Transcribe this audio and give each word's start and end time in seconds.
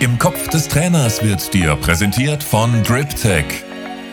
Im 0.00 0.18
Kopf 0.18 0.48
des 0.48 0.66
Trainers 0.66 1.22
wird 1.22 1.52
dir 1.52 1.76
präsentiert 1.76 2.42
von 2.42 2.82
DripTech. 2.84 3.44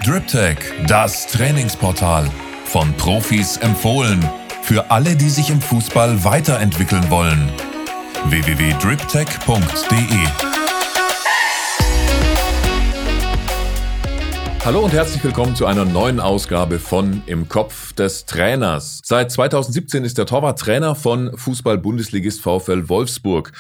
DripTech, 0.06 0.58
das 0.86 1.28
Trainingsportal. 1.28 2.30
Von 2.66 2.92
Profis 2.96 3.56
empfohlen. 3.56 4.20
Für 4.64 4.92
alle, 4.92 5.16
die 5.16 5.30
sich 5.30 5.50
im 5.50 5.62
Fußball 5.62 6.26
weiterentwickeln 6.26 7.10
wollen. 7.10 7.50
www.driptech.de 8.26 10.28
Hallo 14.66 14.82
und 14.82 14.92
herzlich 14.92 15.24
willkommen 15.24 15.56
zu 15.56 15.68
einer 15.68 15.86
neuen 15.86 16.20
Ausgabe 16.20 16.80
von 16.80 17.24
Im 17.28 17.48
Kopf 17.48 17.94
des 17.94 18.26
Trainers. 18.26 19.00
Seit 19.06 19.32
2017 19.32 20.04
ist 20.04 20.18
der 20.18 20.26
Torwart 20.26 20.60
Trainer 20.60 20.96
von 20.96 21.32
Fußball-Bundesligist 21.38 22.42
VfL 22.42 22.90
Wolfsburg. 22.90 23.54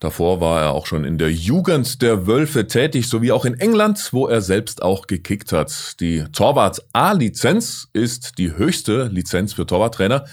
Davor 0.00 0.40
war 0.40 0.62
er 0.62 0.70
auch 0.70 0.86
schon 0.86 1.04
in 1.04 1.18
der 1.18 1.30
Jugend 1.30 2.00
der 2.00 2.26
Wölfe 2.26 2.66
tätig, 2.66 3.06
sowie 3.06 3.32
auch 3.32 3.44
in 3.44 3.60
England, 3.60 4.14
wo 4.14 4.26
er 4.26 4.40
selbst 4.40 4.80
auch 4.80 5.06
gekickt 5.06 5.52
hat. 5.52 6.00
Die 6.00 6.24
Torwart 6.32 6.82
A-Lizenz 6.94 7.88
ist 7.92 8.38
die 8.38 8.56
höchste 8.56 9.04
Lizenz 9.04 9.52
für 9.52 9.66
Torwarttrainer. 9.66 10.24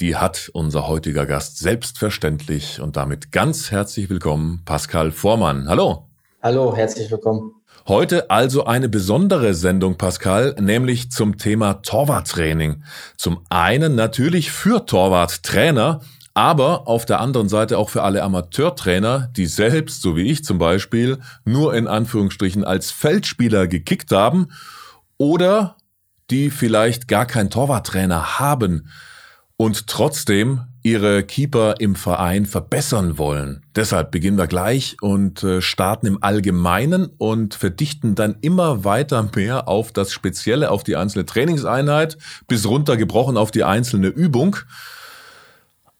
Die 0.00 0.16
hat 0.16 0.50
unser 0.52 0.88
heutiger 0.88 1.24
Gast 1.24 1.58
selbstverständlich 1.58 2.82
und 2.82 2.98
damit 2.98 3.32
ganz 3.32 3.70
herzlich 3.70 4.10
willkommen, 4.10 4.60
Pascal 4.66 5.10
Vormann. 5.10 5.70
Hallo. 5.70 6.06
Hallo, 6.42 6.76
herzlich 6.76 7.10
willkommen. 7.10 7.54
Heute 7.88 8.28
also 8.28 8.66
eine 8.66 8.90
besondere 8.90 9.54
Sendung, 9.54 9.96
Pascal, 9.96 10.54
nämlich 10.60 11.10
zum 11.10 11.38
Thema 11.38 11.80
Torwarttraining. 11.80 12.82
Zum 13.16 13.40
einen 13.48 13.94
natürlich 13.94 14.52
für 14.52 14.84
Torwarttrainer, 14.84 16.02
aber 16.38 16.86
auf 16.86 17.04
der 17.04 17.18
anderen 17.18 17.48
Seite 17.48 17.76
auch 17.78 17.90
für 17.90 18.04
alle 18.04 18.22
Amateurtrainer, 18.22 19.28
die 19.36 19.46
selbst, 19.46 20.02
so 20.02 20.14
wie 20.14 20.30
ich 20.30 20.44
zum 20.44 20.56
Beispiel, 20.56 21.18
nur 21.44 21.74
in 21.74 21.88
Anführungsstrichen 21.88 22.62
als 22.62 22.92
Feldspieler 22.92 23.66
gekickt 23.66 24.12
haben 24.12 24.46
oder 25.16 25.74
die 26.30 26.50
vielleicht 26.50 27.08
gar 27.08 27.26
keinen 27.26 27.50
Torwarttrainer 27.50 28.38
haben 28.38 28.88
und 29.56 29.88
trotzdem 29.88 30.60
ihre 30.84 31.24
Keeper 31.24 31.80
im 31.80 31.96
Verein 31.96 32.46
verbessern 32.46 33.18
wollen. 33.18 33.64
Deshalb 33.74 34.12
beginnen 34.12 34.38
wir 34.38 34.46
gleich 34.46 34.96
und 35.00 35.42
äh, 35.42 35.60
starten 35.60 36.06
im 36.06 36.22
Allgemeinen 36.22 37.06
und 37.18 37.56
verdichten 37.56 38.14
dann 38.14 38.36
immer 38.42 38.84
weiter 38.84 39.28
mehr 39.34 39.66
auf 39.66 39.90
das 39.90 40.12
Spezielle, 40.12 40.70
auf 40.70 40.84
die 40.84 40.94
einzelne 40.94 41.26
Trainingseinheit, 41.26 42.16
bis 42.46 42.64
runtergebrochen 42.64 43.36
auf 43.36 43.50
die 43.50 43.64
einzelne 43.64 44.06
Übung. 44.06 44.54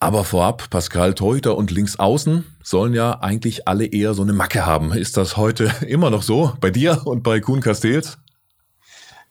Aber 0.00 0.22
vorab, 0.22 0.70
Pascal 0.70 1.14
Teuter 1.14 1.56
und 1.56 1.72
Linksaußen 1.72 2.44
sollen 2.62 2.94
ja 2.94 3.18
eigentlich 3.20 3.66
alle 3.66 3.84
eher 3.84 4.14
so 4.14 4.22
eine 4.22 4.32
Macke 4.32 4.64
haben. 4.64 4.92
Ist 4.92 5.16
das 5.16 5.36
heute 5.36 5.72
immer 5.86 6.10
noch 6.10 6.22
so 6.22 6.52
bei 6.60 6.70
dir 6.70 7.02
und 7.04 7.24
bei 7.24 7.40
Kuhn 7.40 7.60
Castells? 7.60 8.16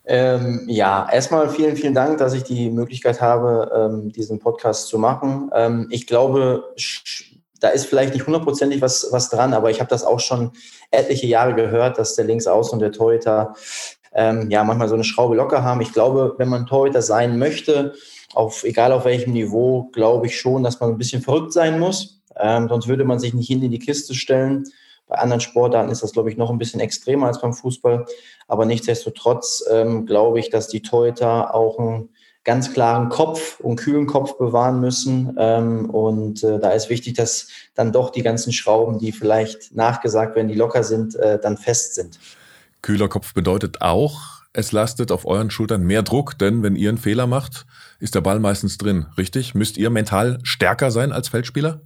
Ähm, 0.04 0.64
ja, 0.66 1.08
erstmal 1.10 1.48
vielen, 1.48 1.76
vielen 1.76 1.94
Dank, 1.94 2.18
dass 2.18 2.34
ich 2.34 2.42
die 2.42 2.70
Möglichkeit 2.70 3.20
habe, 3.22 3.70
ähm, 3.74 4.12
diesen 4.12 4.38
Podcast 4.38 4.88
zu 4.88 4.98
machen. 4.98 5.50
Ähm, 5.54 5.86
ich 5.90 6.06
glaube, 6.06 6.74
da 7.60 7.68
ist 7.68 7.86
vielleicht 7.86 8.12
nicht 8.14 8.26
hundertprozentig 8.26 8.82
was, 8.82 9.08
was 9.10 9.30
dran, 9.30 9.54
aber 9.54 9.70
ich 9.70 9.80
habe 9.80 9.90
das 9.90 10.04
auch 10.04 10.20
schon 10.20 10.52
etliche 10.90 11.26
Jahre 11.26 11.54
gehört, 11.54 11.98
dass 11.98 12.14
der 12.14 12.24
Linksaußen 12.26 12.74
und 12.74 12.80
der 12.80 12.92
Torhüter 12.92 13.54
ähm, 14.18 14.50
ja 14.50 14.64
manchmal 14.64 14.88
so 14.88 14.94
eine 14.94 15.04
Schraube 15.04 15.36
locker 15.36 15.62
haben. 15.62 15.80
Ich 15.80 15.92
glaube, 15.92 16.34
wenn 16.38 16.48
man 16.48 16.66
Torhüter 16.66 17.02
sein 17.02 17.38
möchte, 17.38 17.94
auf, 18.34 18.64
egal 18.64 18.92
auf 18.92 19.04
welchem 19.04 19.32
Niveau, 19.32 19.90
glaube 19.92 20.26
ich 20.26 20.38
schon, 20.38 20.64
dass 20.64 20.80
man 20.80 20.90
ein 20.90 20.98
bisschen 20.98 21.22
verrückt 21.22 21.52
sein 21.52 21.78
muss. 21.78 22.20
Ähm, 22.36 22.68
sonst 22.68 22.88
würde 22.88 23.04
man 23.04 23.20
sich 23.20 23.32
nicht 23.32 23.46
hin 23.46 23.62
in 23.62 23.70
die 23.70 23.78
Kiste 23.78 24.14
stellen. 24.14 24.64
Bei 25.06 25.16
anderen 25.16 25.40
Sportarten 25.40 25.90
ist 25.90 26.02
das, 26.02 26.12
glaube 26.12 26.30
ich, 26.30 26.36
noch 26.36 26.50
ein 26.50 26.58
bisschen 26.58 26.80
extremer 26.80 27.28
als 27.28 27.40
beim 27.40 27.54
Fußball. 27.54 28.06
Aber 28.48 28.66
nichtsdestotrotz 28.66 29.64
ähm, 29.70 30.04
glaube 30.04 30.40
ich, 30.40 30.50
dass 30.50 30.66
die 30.66 30.82
Torhüter 30.82 31.54
auch 31.54 31.78
einen 31.78 32.08
ganz 32.42 32.72
klaren 32.72 33.08
Kopf 33.10 33.60
und 33.60 33.76
kühlen 33.76 34.06
Kopf 34.06 34.36
bewahren 34.36 34.80
müssen. 34.80 35.36
Ähm, 35.38 35.88
und 35.90 36.42
äh, 36.42 36.58
da 36.58 36.70
ist 36.70 36.90
wichtig, 36.90 37.14
dass 37.14 37.48
dann 37.74 37.92
doch 37.92 38.10
die 38.10 38.22
ganzen 38.22 38.52
Schrauben, 38.52 38.98
die 38.98 39.12
vielleicht 39.12 39.74
nachgesagt 39.76 40.34
werden, 40.34 40.48
die 40.48 40.54
locker 40.54 40.82
sind, 40.82 41.14
äh, 41.14 41.38
dann 41.38 41.56
fest 41.56 41.94
sind. 41.94 42.18
Kühler 42.82 43.08
Kopf 43.08 43.34
bedeutet 43.34 43.82
auch, 43.82 44.42
es 44.52 44.72
lastet 44.72 45.12
auf 45.12 45.26
euren 45.26 45.50
Schultern 45.50 45.82
mehr 45.82 46.02
Druck, 46.02 46.38
denn 46.38 46.62
wenn 46.62 46.76
ihr 46.76 46.88
einen 46.88 46.98
Fehler 46.98 47.26
macht, 47.26 47.66
ist 48.00 48.14
der 48.14 48.20
Ball 48.20 48.40
meistens 48.40 48.78
drin, 48.78 49.06
richtig? 49.16 49.54
Müsst 49.54 49.76
ihr 49.76 49.90
mental 49.90 50.38
stärker 50.42 50.90
sein 50.90 51.12
als 51.12 51.28
Feldspieler? 51.28 51.82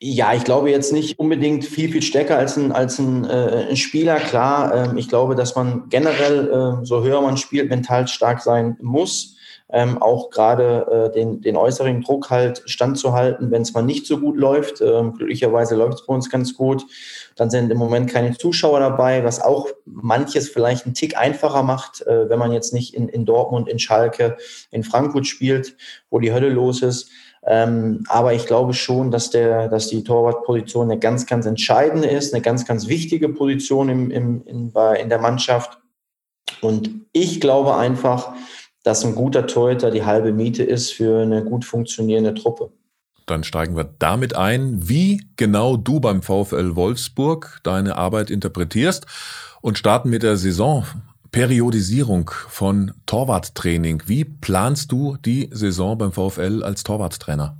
Ja, 0.00 0.32
ich 0.32 0.44
glaube 0.44 0.70
jetzt 0.70 0.92
nicht 0.92 1.18
unbedingt 1.18 1.64
viel, 1.64 1.90
viel 1.90 2.02
stärker 2.02 2.38
als 2.38 2.56
ein, 2.56 2.70
als 2.70 3.00
ein, 3.00 3.24
äh, 3.24 3.66
ein 3.70 3.76
Spieler. 3.76 4.20
Klar, 4.20 4.72
ähm, 4.72 4.96
ich 4.96 5.08
glaube, 5.08 5.34
dass 5.34 5.56
man 5.56 5.88
generell, 5.88 6.48
äh, 6.48 6.84
so 6.84 7.02
höher 7.02 7.20
man 7.20 7.36
spielt, 7.36 7.68
mental 7.68 8.06
stark 8.06 8.40
sein 8.40 8.76
muss 8.80 9.37
ähm, 9.70 10.00
auch 10.00 10.30
gerade 10.30 11.10
äh, 11.10 11.12
den, 11.12 11.42
den 11.42 11.56
äußeren 11.56 12.00
Druck 12.02 12.30
halt 12.30 12.62
standzuhalten, 12.66 13.50
wenn 13.50 13.62
es 13.62 13.74
mal 13.74 13.82
nicht 13.82 14.06
so 14.06 14.18
gut 14.18 14.36
läuft. 14.36 14.80
Ähm, 14.80 15.14
glücklicherweise 15.14 15.76
läuft 15.76 16.00
es 16.00 16.06
bei 16.06 16.14
uns 16.14 16.30
ganz 16.30 16.54
gut. 16.54 16.84
Dann 17.36 17.50
sind 17.50 17.70
im 17.70 17.76
Moment 17.76 18.10
keine 18.10 18.36
Zuschauer 18.36 18.80
dabei, 18.80 19.24
was 19.24 19.42
auch 19.42 19.68
manches 19.84 20.48
vielleicht 20.48 20.86
einen 20.86 20.94
Tick 20.94 21.18
einfacher 21.18 21.62
macht, 21.62 22.00
äh, 22.06 22.30
wenn 22.30 22.38
man 22.38 22.52
jetzt 22.52 22.72
nicht 22.72 22.94
in, 22.94 23.08
in 23.08 23.26
Dortmund, 23.26 23.68
in 23.68 23.78
Schalke, 23.78 24.38
in 24.70 24.84
Frankfurt 24.84 25.26
spielt, 25.26 25.76
wo 26.08 26.18
die 26.18 26.32
Hölle 26.32 26.48
los 26.48 26.82
ist. 26.82 27.10
Ähm, 27.46 28.04
aber 28.08 28.32
ich 28.32 28.46
glaube 28.46 28.72
schon, 28.74 29.10
dass, 29.10 29.30
der, 29.30 29.68
dass 29.68 29.88
die 29.88 30.02
Torwartposition 30.02 30.90
eine 30.90 30.98
ganz, 30.98 31.26
ganz 31.26 31.46
entscheidende 31.46 32.08
ist, 32.08 32.34
eine 32.34 32.42
ganz, 32.42 32.66
ganz 32.66 32.88
wichtige 32.88 33.28
Position 33.28 33.88
im, 33.88 34.10
im, 34.10 34.42
in, 34.46 34.72
bei, 34.72 34.98
in 34.98 35.08
der 35.08 35.18
Mannschaft. 35.18 35.78
Und 36.60 37.06
ich 37.12 37.40
glaube 37.40 37.76
einfach, 37.76 38.34
dass 38.88 39.04
ein 39.04 39.14
guter 39.14 39.46
Torhüter 39.46 39.90
die 39.90 40.06
halbe 40.06 40.32
Miete 40.32 40.62
ist 40.62 40.94
für 40.94 41.20
eine 41.20 41.44
gut 41.44 41.66
funktionierende 41.66 42.32
Truppe. 42.32 42.70
Dann 43.26 43.44
steigen 43.44 43.76
wir 43.76 43.84
damit 43.98 44.34
ein, 44.34 44.88
wie 44.88 45.20
genau 45.36 45.76
du 45.76 46.00
beim 46.00 46.22
VfL 46.22 46.74
Wolfsburg 46.74 47.60
deine 47.64 47.96
Arbeit 47.96 48.30
interpretierst 48.30 49.04
und 49.60 49.76
starten 49.76 50.08
mit 50.08 50.22
der 50.22 50.38
Saison. 50.38 50.86
Periodisierung 51.30 52.30
von 52.48 52.94
Torwarttraining. 53.04 54.04
Wie 54.06 54.24
planst 54.24 54.90
du 54.90 55.18
die 55.22 55.50
Saison 55.52 55.98
beim 55.98 56.12
VfL 56.12 56.62
als 56.62 56.82
Torwarttrainer? 56.82 57.58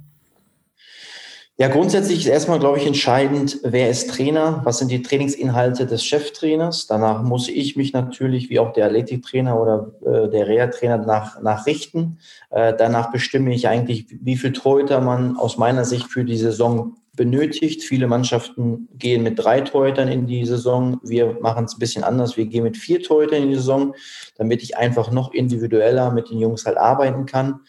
Ja, 1.60 1.66
grundsätzlich 1.66 2.20
ist 2.20 2.26
erstmal, 2.28 2.60
glaube 2.60 2.78
ich, 2.78 2.86
entscheidend, 2.86 3.58
wer 3.64 3.90
ist 3.90 4.10
Trainer, 4.10 4.60
was 4.62 4.78
sind 4.78 4.92
die 4.92 5.02
Trainingsinhalte 5.02 5.86
des 5.86 6.04
Cheftrainers. 6.04 6.86
Danach 6.86 7.24
muss 7.24 7.48
ich 7.48 7.74
mich 7.74 7.92
natürlich, 7.92 8.48
wie 8.48 8.60
auch 8.60 8.72
der 8.72 8.86
Athletiktrainer 8.86 9.60
oder 9.60 9.90
äh, 10.06 10.30
der 10.30 10.46
Reha-Trainer, 10.46 10.98
nach, 10.98 11.42
nach 11.42 11.66
richten. 11.66 12.18
Äh, 12.50 12.74
danach 12.78 13.10
bestimme 13.10 13.52
ich 13.52 13.66
eigentlich, 13.66 14.06
wie 14.08 14.36
viel 14.36 14.52
Torhüter 14.52 15.00
man 15.00 15.36
aus 15.36 15.58
meiner 15.58 15.84
Sicht 15.84 16.06
für 16.06 16.24
die 16.24 16.36
Saison 16.36 16.94
benötigt. 17.16 17.82
Viele 17.82 18.06
Mannschaften 18.06 18.86
gehen 18.94 19.24
mit 19.24 19.40
drei 19.40 19.60
Torhütern 19.60 20.06
in 20.06 20.28
die 20.28 20.44
Saison. 20.44 21.00
Wir 21.02 21.38
machen 21.40 21.64
es 21.64 21.74
ein 21.74 21.80
bisschen 21.80 22.04
anders. 22.04 22.36
Wir 22.36 22.46
gehen 22.46 22.62
mit 22.62 22.76
vier 22.76 23.02
Torhütern 23.02 23.42
in 23.42 23.48
die 23.48 23.56
Saison, 23.56 23.96
damit 24.36 24.62
ich 24.62 24.76
einfach 24.76 25.10
noch 25.10 25.34
individueller 25.34 26.12
mit 26.12 26.30
den 26.30 26.38
Jungs 26.38 26.66
halt 26.66 26.76
arbeiten 26.76 27.26
kann 27.26 27.62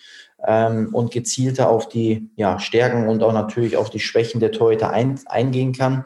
ähm, 0.45 0.89
und 0.93 1.11
gezielter 1.11 1.69
auf 1.69 1.89
die 1.89 2.29
ja, 2.35 2.59
Stärken 2.59 3.07
und 3.07 3.23
auch 3.23 3.33
natürlich 3.33 3.77
auf 3.77 3.89
die 3.89 3.99
Schwächen 3.99 4.39
der 4.39 4.51
Torhüter 4.51 4.89
ein, 4.91 5.19
eingehen 5.25 5.73
kann. 5.73 6.05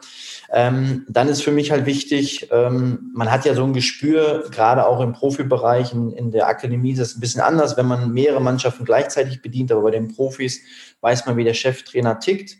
Ähm, 0.52 1.06
dann 1.08 1.28
ist 1.28 1.42
für 1.42 1.52
mich 1.52 1.70
halt 1.70 1.86
wichtig, 1.86 2.48
ähm, 2.50 3.10
man 3.14 3.30
hat 3.30 3.44
ja 3.44 3.54
so 3.54 3.64
ein 3.64 3.72
Gespür, 3.72 4.44
gerade 4.50 4.86
auch 4.86 5.00
im 5.00 5.12
Profibereich, 5.12 5.92
in, 5.92 6.10
in 6.12 6.30
der 6.30 6.48
Akademie 6.48 6.92
ist 6.92 7.00
es 7.00 7.16
ein 7.16 7.20
bisschen 7.20 7.40
anders, 7.40 7.76
wenn 7.76 7.86
man 7.86 8.12
mehrere 8.12 8.40
Mannschaften 8.40 8.84
gleichzeitig 8.84 9.42
bedient, 9.42 9.70
aber 9.72 9.82
bei 9.82 9.90
den 9.90 10.14
Profis 10.14 10.60
weiß 11.00 11.26
man, 11.26 11.36
wie 11.36 11.44
der 11.44 11.54
Cheftrainer 11.54 12.18
tickt 12.18 12.56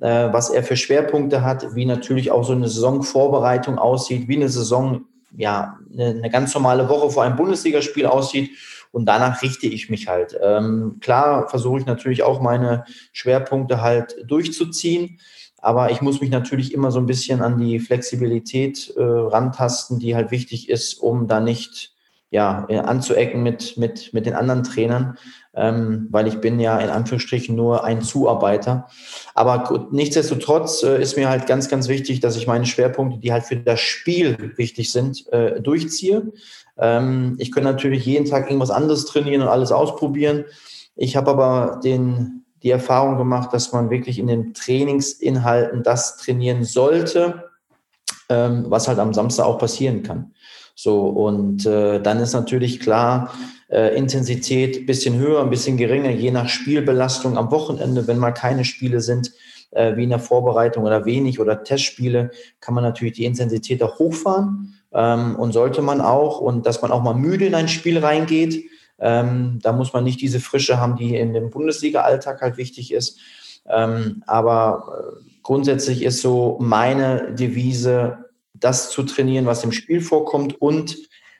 äh, 0.00 0.32
was 0.32 0.50
er 0.50 0.62
für 0.62 0.76
Schwerpunkte 0.76 1.42
hat, 1.42 1.74
wie 1.74 1.84
natürlich 1.84 2.30
auch 2.30 2.44
so 2.44 2.52
eine 2.52 2.68
Saisonvorbereitung 2.68 3.78
aussieht, 3.78 4.28
wie 4.28 4.36
eine 4.36 4.48
Saison, 4.48 5.06
ja, 5.36 5.78
eine, 5.92 6.10
eine 6.10 6.30
ganz 6.30 6.54
normale 6.54 6.88
Woche 6.88 7.10
vor 7.10 7.24
einem 7.24 7.36
Bundesligaspiel 7.36 8.06
aussieht 8.06 8.50
und 8.92 9.06
danach 9.06 9.42
richte 9.42 9.66
ich 9.66 9.90
mich 9.90 10.08
halt. 10.08 10.38
Ähm, 10.42 10.98
klar 11.00 11.48
versuche 11.48 11.80
ich 11.80 11.86
natürlich 11.86 12.22
auch 12.22 12.40
meine 12.40 12.84
Schwerpunkte 13.12 13.80
halt 13.80 14.16
durchzuziehen, 14.26 15.20
aber 15.58 15.90
ich 15.90 16.00
muss 16.00 16.20
mich 16.20 16.30
natürlich 16.30 16.72
immer 16.72 16.90
so 16.90 17.00
ein 17.00 17.06
bisschen 17.06 17.42
an 17.42 17.58
die 17.58 17.80
Flexibilität 17.80 18.94
äh, 18.96 19.02
rantasten, 19.02 19.98
die 19.98 20.14
halt 20.14 20.30
wichtig 20.30 20.68
ist, 20.68 20.94
um 20.94 21.26
da 21.26 21.40
nicht 21.40 21.97
ja, 22.30 22.66
anzuecken 22.66 23.42
mit, 23.42 23.78
mit, 23.78 24.12
mit 24.12 24.26
den 24.26 24.34
anderen 24.34 24.62
Trainern, 24.62 25.16
ähm, 25.54 26.08
weil 26.10 26.26
ich 26.26 26.40
bin 26.40 26.60
ja 26.60 26.78
in 26.78 26.90
Anführungsstrichen 26.90 27.56
nur 27.56 27.84
ein 27.84 28.02
Zuarbeiter. 28.02 28.88
Aber 29.34 29.88
nichtsdestotrotz 29.90 30.82
äh, 30.82 31.00
ist 31.00 31.16
mir 31.16 31.30
halt 31.30 31.46
ganz, 31.46 31.68
ganz 31.68 31.88
wichtig, 31.88 32.20
dass 32.20 32.36
ich 32.36 32.46
meine 32.46 32.66
Schwerpunkte, 32.66 33.18
die 33.18 33.32
halt 33.32 33.44
für 33.44 33.56
das 33.56 33.80
Spiel 33.80 34.52
wichtig 34.56 34.92
sind, 34.92 35.26
äh, 35.32 35.60
durchziehe. 35.60 36.32
Ähm, 36.76 37.36
ich 37.38 37.50
kann 37.50 37.64
natürlich 37.64 38.04
jeden 38.04 38.26
Tag 38.26 38.46
irgendwas 38.46 38.70
anderes 38.70 39.06
trainieren 39.06 39.42
und 39.42 39.48
alles 39.48 39.72
ausprobieren. 39.72 40.44
Ich 40.96 41.16
habe 41.16 41.30
aber 41.30 41.80
den, 41.82 42.44
die 42.62 42.70
Erfahrung 42.70 43.16
gemacht, 43.16 43.54
dass 43.54 43.72
man 43.72 43.88
wirklich 43.88 44.18
in 44.18 44.26
den 44.26 44.52
Trainingsinhalten 44.52 45.82
das 45.82 46.18
trainieren 46.18 46.64
sollte, 46.64 47.50
ähm, 48.28 48.66
was 48.68 48.86
halt 48.86 48.98
am 48.98 49.14
Samstag 49.14 49.46
auch 49.46 49.58
passieren 49.58 50.02
kann. 50.02 50.34
So, 50.80 51.08
und 51.08 51.66
äh, 51.66 52.00
dann 52.00 52.20
ist 52.20 52.34
natürlich 52.34 52.78
klar, 52.78 53.34
äh, 53.68 53.96
Intensität 53.96 54.86
bisschen 54.86 55.18
höher, 55.18 55.42
ein 55.42 55.50
bisschen 55.50 55.76
geringer, 55.76 56.10
je 56.10 56.30
nach 56.30 56.48
Spielbelastung 56.48 57.36
am 57.36 57.50
Wochenende, 57.50 58.06
wenn 58.06 58.16
mal 58.16 58.30
keine 58.30 58.64
Spiele 58.64 59.00
sind, 59.00 59.32
äh, 59.72 59.96
wie 59.96 60.04
in 60.04 60.10
der 60.10 60.20
Vorbereitung 60.20 60.84
oder 60.84 61.04
wenig 61.04 61.40
oder 61.40 61.64
Testspiele, 61.64 62.30
kann 62.60 62.74
man 62.74 62.84
natürlich 62.84 63.14
die 63.14 63.24
Intensität 63.24 63.82
auch 63.82 63.98
hochfahren. 63.98 64.78
Ähm, 64.92 65.34
und 65.34 65.50
sollte 65.50 65.82
man 65.82 66.00
auch, 66.00 66.40
und 66.40 66.64
dass 66.64 66.80
man 66.80 66.92
auch 66.92 67.02
mal 67.02 67.14
müde 67.14 67.46
in 67.46 67.56
ein 67.56 67.66
Spiel 67.66 67.98
reingeht, 67.98 68.64
ähm, 69.00 69.58
da 69.60 69.72
muss 69.72 69.92
man 69.92 70.04
nicht 70.04 70.20
diese 70.20 70.38
Frische 70.38 70.78
haben, 70.78 70.94
die 70.94 71.16
in 71.16 71.32
dem 71.32 71.50
Bundesliga-Alltag 71.50 72.40
halt 72.40 72.56
wichtig 72.56 72.92
ist. 72.92 73.18
Ähm, 73.68 74.22
aber 74.28 75.16
äh, 75.26 75.38
grundsätzlich 75.42 76.04
ist 76.04 76.22
so 76.22 76.56
meine 76.60 77.34
Devise, 77.34 78.27
das 78.60 78.90
zu 78.90 79.02
trainieren, 79.02 79.46
was 79.46 79.64
im 79.64 79.72
Spiel 79.72 80.00
vorkommt 80.00 80.60
und 80.60 80.96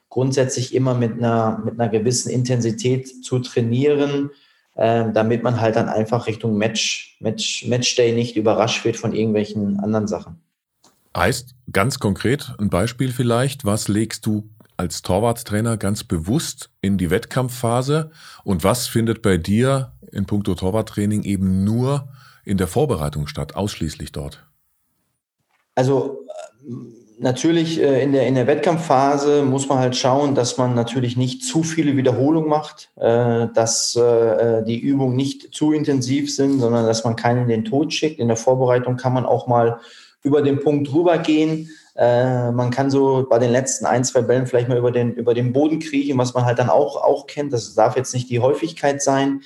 grundsätzlich 0.08 0.74
immer 0.74 0.94
mit 0.94 1.14
einer, 1.14 1.60
mit 1.64 1.78
einer 1.78 1.88
gewissen 1.88 2.30
Intensität 2.30 3.24
zu 3.24 3.38
trainieren, 3.40 4.30
äh, 4.74 5.12
damit 5.12 5.42
man 5.42 5.60
halt 5.60 5.76
dann 5.76 5.88
einfach 5.88 6.26
Richtung 6.26 6.56
Match, 6.56 7.16
Match, 7.20 7.66
Matchday 7.66 8.12
nicht 8.12 8.36
überrascht 8.36 8.84
wird 8.84 8.96
von 8.96 9.12
irgendwelchen 9.12 9.78
anderen 9.80 10.06
Sachen. 10.06 10.40
Heißt 11.16 11.54
ganz 11.72 11.98
konkret 11.98 12.54
ein 12.58 12.70
Beispiel 12.70 13.12
vielleicht, 13.12 13.64
was 13.64 13.88
legst 13.88 14.24
du 14.26 14.48
als 14.76 15.02
Torwarttrainer 15.02 15.76
ganz 15.76 16.04
bewusst 16.04 16.70
in 16.80 16.98
die 16.98 17.10
Wettkampfphase 17.10 18.12
und 18.44 18.62
was 18.62 18.86
findet 18.86 19.22
bei 19.22 19.36
dir 19.36 19.92
in 20.12 20.26
puncto 20.26 20.54
Torwarttraining 20.54 21.24
eben 21.24 21.64
nur 21.64 22.08
in 22.44 22.56
der 22.56 22.68
Vorbereitung 22.68 23.26
statt, 23.26 23.56
ausschließlich 23.56 24.12
dort? 24.12 24.46
Also 25.74 26.24
natürlich 27.18 27.80
äh, 27.80 28.02
in, 28.02 28.12
der, 28.12 28.26
in 28.26 28.34
der 28.34 28.46
Wettkampfphase 28.46 29.42
muss 29.42 29.68
man 29.68 29.78
halt 29.78 29.96
schauen, 29.96 30.34
dass 30.34 30.56
man 30.56 30.74
natürlich 30.74 31.16
nicht 31.16 31.42
zu 31.42 31.62
viele 31.62 31.96
Wiederholungen 31.96 32.48
macht, 32.48 32.90
äh, 32.96 33.46
dass 33.54 33.96
äh, 33.96 34.62
die 34.64 34.78
Übungen 34.78 35.16
nicht 35.16 35.54
zu 35.54 35.72
intensiv 35.72 36.34
sind, 36.34 36.60
sondern 36.60 36.86
dass 36.86 37.04
man 37.04 37.16
keinen 37.16 37.42
in 37.42 37.48
den 37.48 37.64
Tod 37.64 37.92
schickt. 37.92 38.20
In 38.20 38.28
der 38.28 38.36
Vorbereitung 38.36 38.96
kann 38.96 39.12
man 39.12 39.26
auch 39.26 39.46
mal 39.46 39.80
über 40.22 40.42
den 40.42 40.58
Punkt 40.60 40.92
rübergehen. 40.92 41.70
man 41.94 42.70
kann 42.70 42.90
so 42.90 43.24
bei 43.30 43.38
den 43.38 43.52
letzten 43.52 43.86
ein, 43.86 44.02
zwei 44.02 44.20
Bällen 44.20 44.46
vielleicht 44.46 44.68
mal 44.68 44.76
über 44.76 44.90
den, 44.90 45.12
über 45.14 45.32
den 45.32 45.52
Boden 45.52 45.78
kriechen, 45.78 46.18
was 46.18 46.34
man 46.34 46.44
halt 46.44 46.58
dann 46.58 46.70
auch, 46.70 46.96
auch 46.96 47.28
kennt. 47.28 47.52
Das 47.52 47.74
darf 47.74 47.96
jetzt 47.96 48.12
nicht 48.12 48.28
die 48.28 48.40
Häufigkeit 48.40 49.00
sein. 49.00 49.42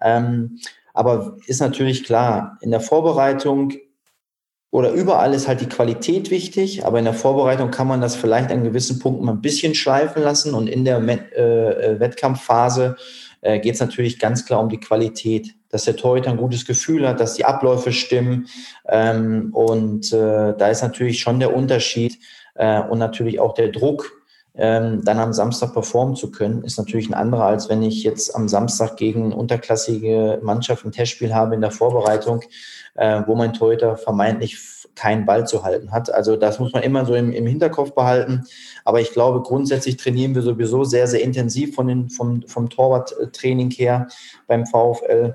Ähm, 0.00 0.60
aber 0.94 1.36
ist 1.46 1.60
natürlich 1.60 2.04
klar, 2.04 2.56
in 2.62 2.70
der 2.70 2.80
Vorbereitung 2.80 3.74
oder 4.74 4.90
überall 4.90 5.34
ist 5.34 5.46
halt 5.46 5.60
die 5.60 5.68
Qualität 5.68 6.32
wichtig, 6.32 6.84
aber 6.84 6.98
in 6.98 7.04
der 7.04 7.14
Vorbereitung 7.14 7.70
kann 7.70 7.86
man 7.86 8.00
das 8.00 8.16
vielleicht 8.16 8.50
an 8.50 8.64
gewissen 8.64 8.98
Punkten 8.98 9.24
mal 9.24 9.30
ein 9.30 9.40
bisschen 9.40 9.72
schleifen 9.72 10.20
lassen. 10.20 10.52
Und 10.52 10.66
in 10.66 10.84
der 10.84 10.98
äh, 10.98 11.12
äh, 11.12 12.00
Wettkampfphase 12.00 12.96
äh, 13.40 13.60
geht 13.60 13.74
es 13.74 13.80
natürlich 13.80 14.18
ganz 14.18 14.44
klar 14.44 14.58
um 14.58 14.68
die 14.68 14.80
Qualität, 14.80 15.54
dass 15.68 15.84
der 15.84 15.94
Torhüter 15.94 16.30
ein 16.30 16.38
gutes 16.38 16.66
Gefühl 16.66 17.06
hat, 17.06 17.20
dass 17.20 17.34
die 17.34 17.44
Abläufe 17.44 17.92
stimmen 17.92 18.48
ähm, 18.88 19.50
und 19.52 20.12
äh, 20.12 20.56
da 20.58 20.66
ist 20.66 20.82
natürlich 20.82 21.20
schon 21.20 21.38
der 21.38 21.54
Unterschied 21.54 22.18
äh, 22.56 22.80
und 22.80 22.98
natürlich 22.98 23.38
auch 23.38 23.54
der 23.54 23.68
Druck, 23.68 24.23
ähm, 24.56 25.02
dann 25.04 25.18
am 25.18 25.32
Samstag 25.32 25.72
performen 25.72 26.16
zu 26.16 26.30
können, 26.30 26.62
ist 26.64 26.78
natürlich 26.78 27.08
ein 27.08 27.14
anderer, 27.14 27.46
als 27.46 27.68
wenn 27.68 27.82
ich 27.82 28.04
jetzt 28.04 28.34
am 28.34 28.48
Samstag 28.48 28.96
gegen 28.96 29.32
unterklassige 29.32 30.38
Mannschaft 30.42 30.84
ein 30.84 30.92
Testspiel 30.92 31.34
habe 31.34 31.54
in 31.54 31.60
der 31.60 31.72
Vorbereitung 31.72 32.42
äh, 32.94 33.22
wo 33.26 33.34
mein 33.34 33.52
Torhüter 33.52 33.96
vermeintlich 33.96 34.58
keinen 34.94 35.26
Ball 35.26 35.46
zu 35.46 35.64
halten 35.64 35.90
hat. 35.90 36.12
Also 36.12 36.36
das 36.36 36.60
muss 36.60 36.72
man 36.72 36.82
immer 36.82 37.04
so 37.04 37.14
im, 37.14 37.32
im 37.32 37.46
Hinterkopf 37.46 37.92
behalten. 37.94 38.44
Aber 38.84 39.00
ich 39.00 39.10
glaube, 39.10 39.42
grundsätzlich 39.42 39.96
trainieren 39.96 40.34
wir 40.34 40.42
sowieso 40.42 40.84
sehr, 40.84 41.08
sehr 41.08 41.22
intensiv 41.22 41.74
von 41.74 41.88
den, 41.88 42.10
vom, 42.10 42.42
vom 42.46 42.70
Torwarttraining 42.70 43.70
her 43.72 44.08
beim 44.46 44.66
VfL. 44.66 45.34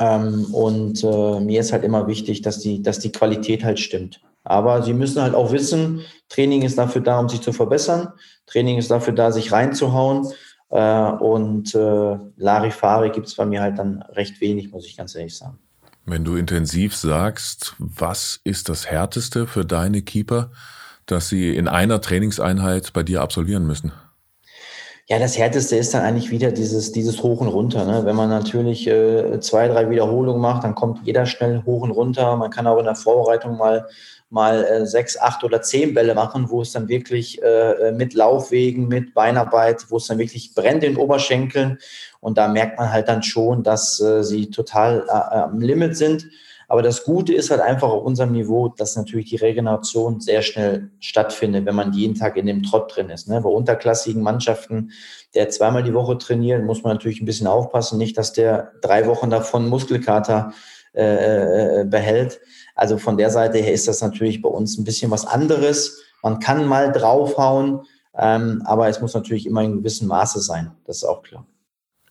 Ähm, 0.00 0.46
und 0.52 1.04
äh, 1.04 1.40
mir 1.40 1.60
ist 1.60 1.72
halt 1.72 1.84
immer 1.84 2.08
wichtig, 2.08 2.42
dass 2.42 2.58
die, 2.58 2.82
dass 2.82 2.98
die 2.98 3.12
Qualität 3.12 3.62
halt 3.62 3.78
stimmt. 3.78 4.20
Aber 4.44 4.82
sie 4.82 4.92
müssen 4.92 5.22
halt 5.22 5.34
auch 5.34 5.52
wissen, 5.52 6.02
Training 6.28 6.62
ist 6.62 6.78
dafür 6.78 7.00
da, 7.00 7.18
um 7.18 7.28
sich 7.28 7.40
zu 7.40 7.52
verbessern. 7.52 8.12
Training 8.46 8.78
ist 8.78 8.90
dafür 8.90 9.14
da, 9.14 9.32
sich 9.32 9.52
reinzuhauen. 9.52 10.30
Äh, 10.70 11.10
und 11.10 11.74
äh, 11.74 12.18
Larifari 12.36 13.10
gibt 13.10 13.26
es 13.26 13.34
bei 13.34 13.46
mir 13.46 13.62
halt 13.62 13.78
dann 13.78 14.02
recht 14.10 14.40
wenig, 14.40 14.70
muss 14.70 14.86
ich 14.86 14.96
ganz 14.96 15.14
ehrlich 15.14 15.36
sagen. 15.36 15.58
Wenn 16.06 16.24
du 16.24 16.36
intensiv 16.36 16.94
sagst, 16.94 17.74
was 17.78 18.40
ist 18.44 18.68
das 18.68 18.86
Härteste 18.86 19.46
für 19.46 19.64
deine 19.64 20.02
Keeper, 20.02 20.50
dass 21.06 21.28
sie 21.28 21.56
in 21.56 21.66
einer 21.66 22.00
Trainingseinheit 22.02 22.92
bei 22.92 23.02
dir 23.02 23.22
absolvieren 23.22 23.66
müssen? 23.66 23.92
Ja, 25.06 25.18
das 25.18 25.36
Härteste 25.36 25.76
ist 25.76 25.92
dann 25.92 26.02
eigentlich 26.02 26.30
wieder 26.30 26.50
dieses, 26.50 26.92
dieses 26.92 27.22
Hoch 27.22 27.40
und 27.42 27.48
Runter. 27.48 27.84
Ne? 27.84 28.06
Wenn 28.06 28.16
man 28.16 28.30
natürlich 28.30 28.86
äh, 28.86 29.38
zwei, 29.40 29.68
drei 29.68 29.90
Wiederholungen 29.90 30.40
macht, 30.40 30.64
dann 30.64 30.74
kommt 30.74 31.06
jeder 31.06 31.26
schnell 31.26 31.62
hoch 31.66 31.82
und 31.82 31.90
runter. 31.90 32.36
Man 32.36 32.50
kann 32.50 32.66
auch 32.66 32.78
in 32.78 32.86
der 32.86 32.94
Vorbereitung 32.94 33.58
mal 33.58 33.86
mal 34.34 34.64
äh, 34.64 34.84
sechs, 34.84 35.16
acht 35.16 35.44
oder 35.44 35.62
zehn 35.62 35.94
Bälle 35.94 36.14
machen, 36.14 36.50
wo 36.50 36.60
es 36.60 36.72
dann 36.72 36.88
wirklich 36.88 37.40
äh, 37.42 37.92
mit 37.92 38.14
Laufwegen, 38.14 38.88
mit 38.88 39.14
Beinarbeit, 39.14 39.86
wo 39.90 39.98
es 39.98 40.08
dann 40.08 40.18
wirklich 40.18 40.54
brennt 40.54 40.82
in 40.82 40.94
den 40.94 41.00
Oberschenkeln. 41.00 41.78
Und 42.20 42.36
da 42.36 42.48
merkt 42.48 42.78
man 42.78 42.90
halt 42.90 43.08
dann 43.08 43.22
schon, 43.22 43.62
dass 43.62 44.00
äh, 44.00 44.24
sie 44.24 44.50
total 44.50 45.04
äh, 45.06 45.12
am 45.12 45.60
Limit 45.60 45.96
sind. 45.96 46.26
Aber 46.68 46.82
das 46.82 47.04
Gute 47.04 47.34
ist 47.34 47.50
halt 47.50 47.60
einfach 47.60 47.88
auf 47.88 48.04
unserem 48.04 48.32
Niveau, 48.32 48.68
dass 48.68 48.96
natürlich 48.96 49.30
die 49.30 49.36
Regeneration 49.36 50.20
sehr 50.20 50.42
schnell 50.42 50.90
stattfindet, 51.00 51.66
wenn 51.66 51.74
man 51.74 51.92
jeden 51.92 52.14
Tag 52.14 52.36
in 52.36 52.46
dem 52.46 52.62
Trott 52.62 52.94
drin 52.94 53.10
ist. 53.10 53.28
Ne? 53.28 53.40
Bei 53.40 53.48
unterklassigen 53.48 54.22
Mannschaften, 54.22 54.90
der 55.34 55.48
zweimal 55.50 55.82
die 55.82 55.94
Woche 55.94 56.18
trainiert, 56.18 56.64
muss 56.64 56.82
man 56.82 56.94
natürlich 56.94 57.20
ein 57.20 57.26
bisschen 57.26 57.46
aufpassen, 57.46 57.98
nicht, 57.98 58.16
dass 58.16 58.32
der 58.32 58.72
drei 58.80 59.06
Wochen 59.06 59.30
davon 59.30 59.68
Muskelkater 59.68 60.52
äh, 60.94 61.80
äh 61.80 61.84
behält. 61.84 62.40
Also 62.74 62.98
von 62.98 63.16
der 63.16 63.30
Seite 63.30 63.58
her 63.58 63.72
ist 63.72 63.88
das 63.88 64.00
natürlich 64.00 64.42
bei 64.42 64.48
uns 64.48 64.78
ein 64.78 64.84
bisschen 64.84 65.10
was 65.10 65.26
anderes. 65.26 66.02
Man 66.22 66.40
kann 66.40 66.66
mal 66.66 66.90
draufhauen, 66.90 67.82
ähm, 68.16 68.62
aber 68.64 68.88
es 68.88 69.00
muss 69.00 69.14
natürlich 69.14 69.46
immer 69.46 69.62
in 69.62 69.78
gewissem 69.78 70.08
Maße 70.08 70.40
sein. 70.40 70.72
Das 70.86 70.98
ist 70.98 71.04
auch 71.04 71.22
klar. 71.22 71.46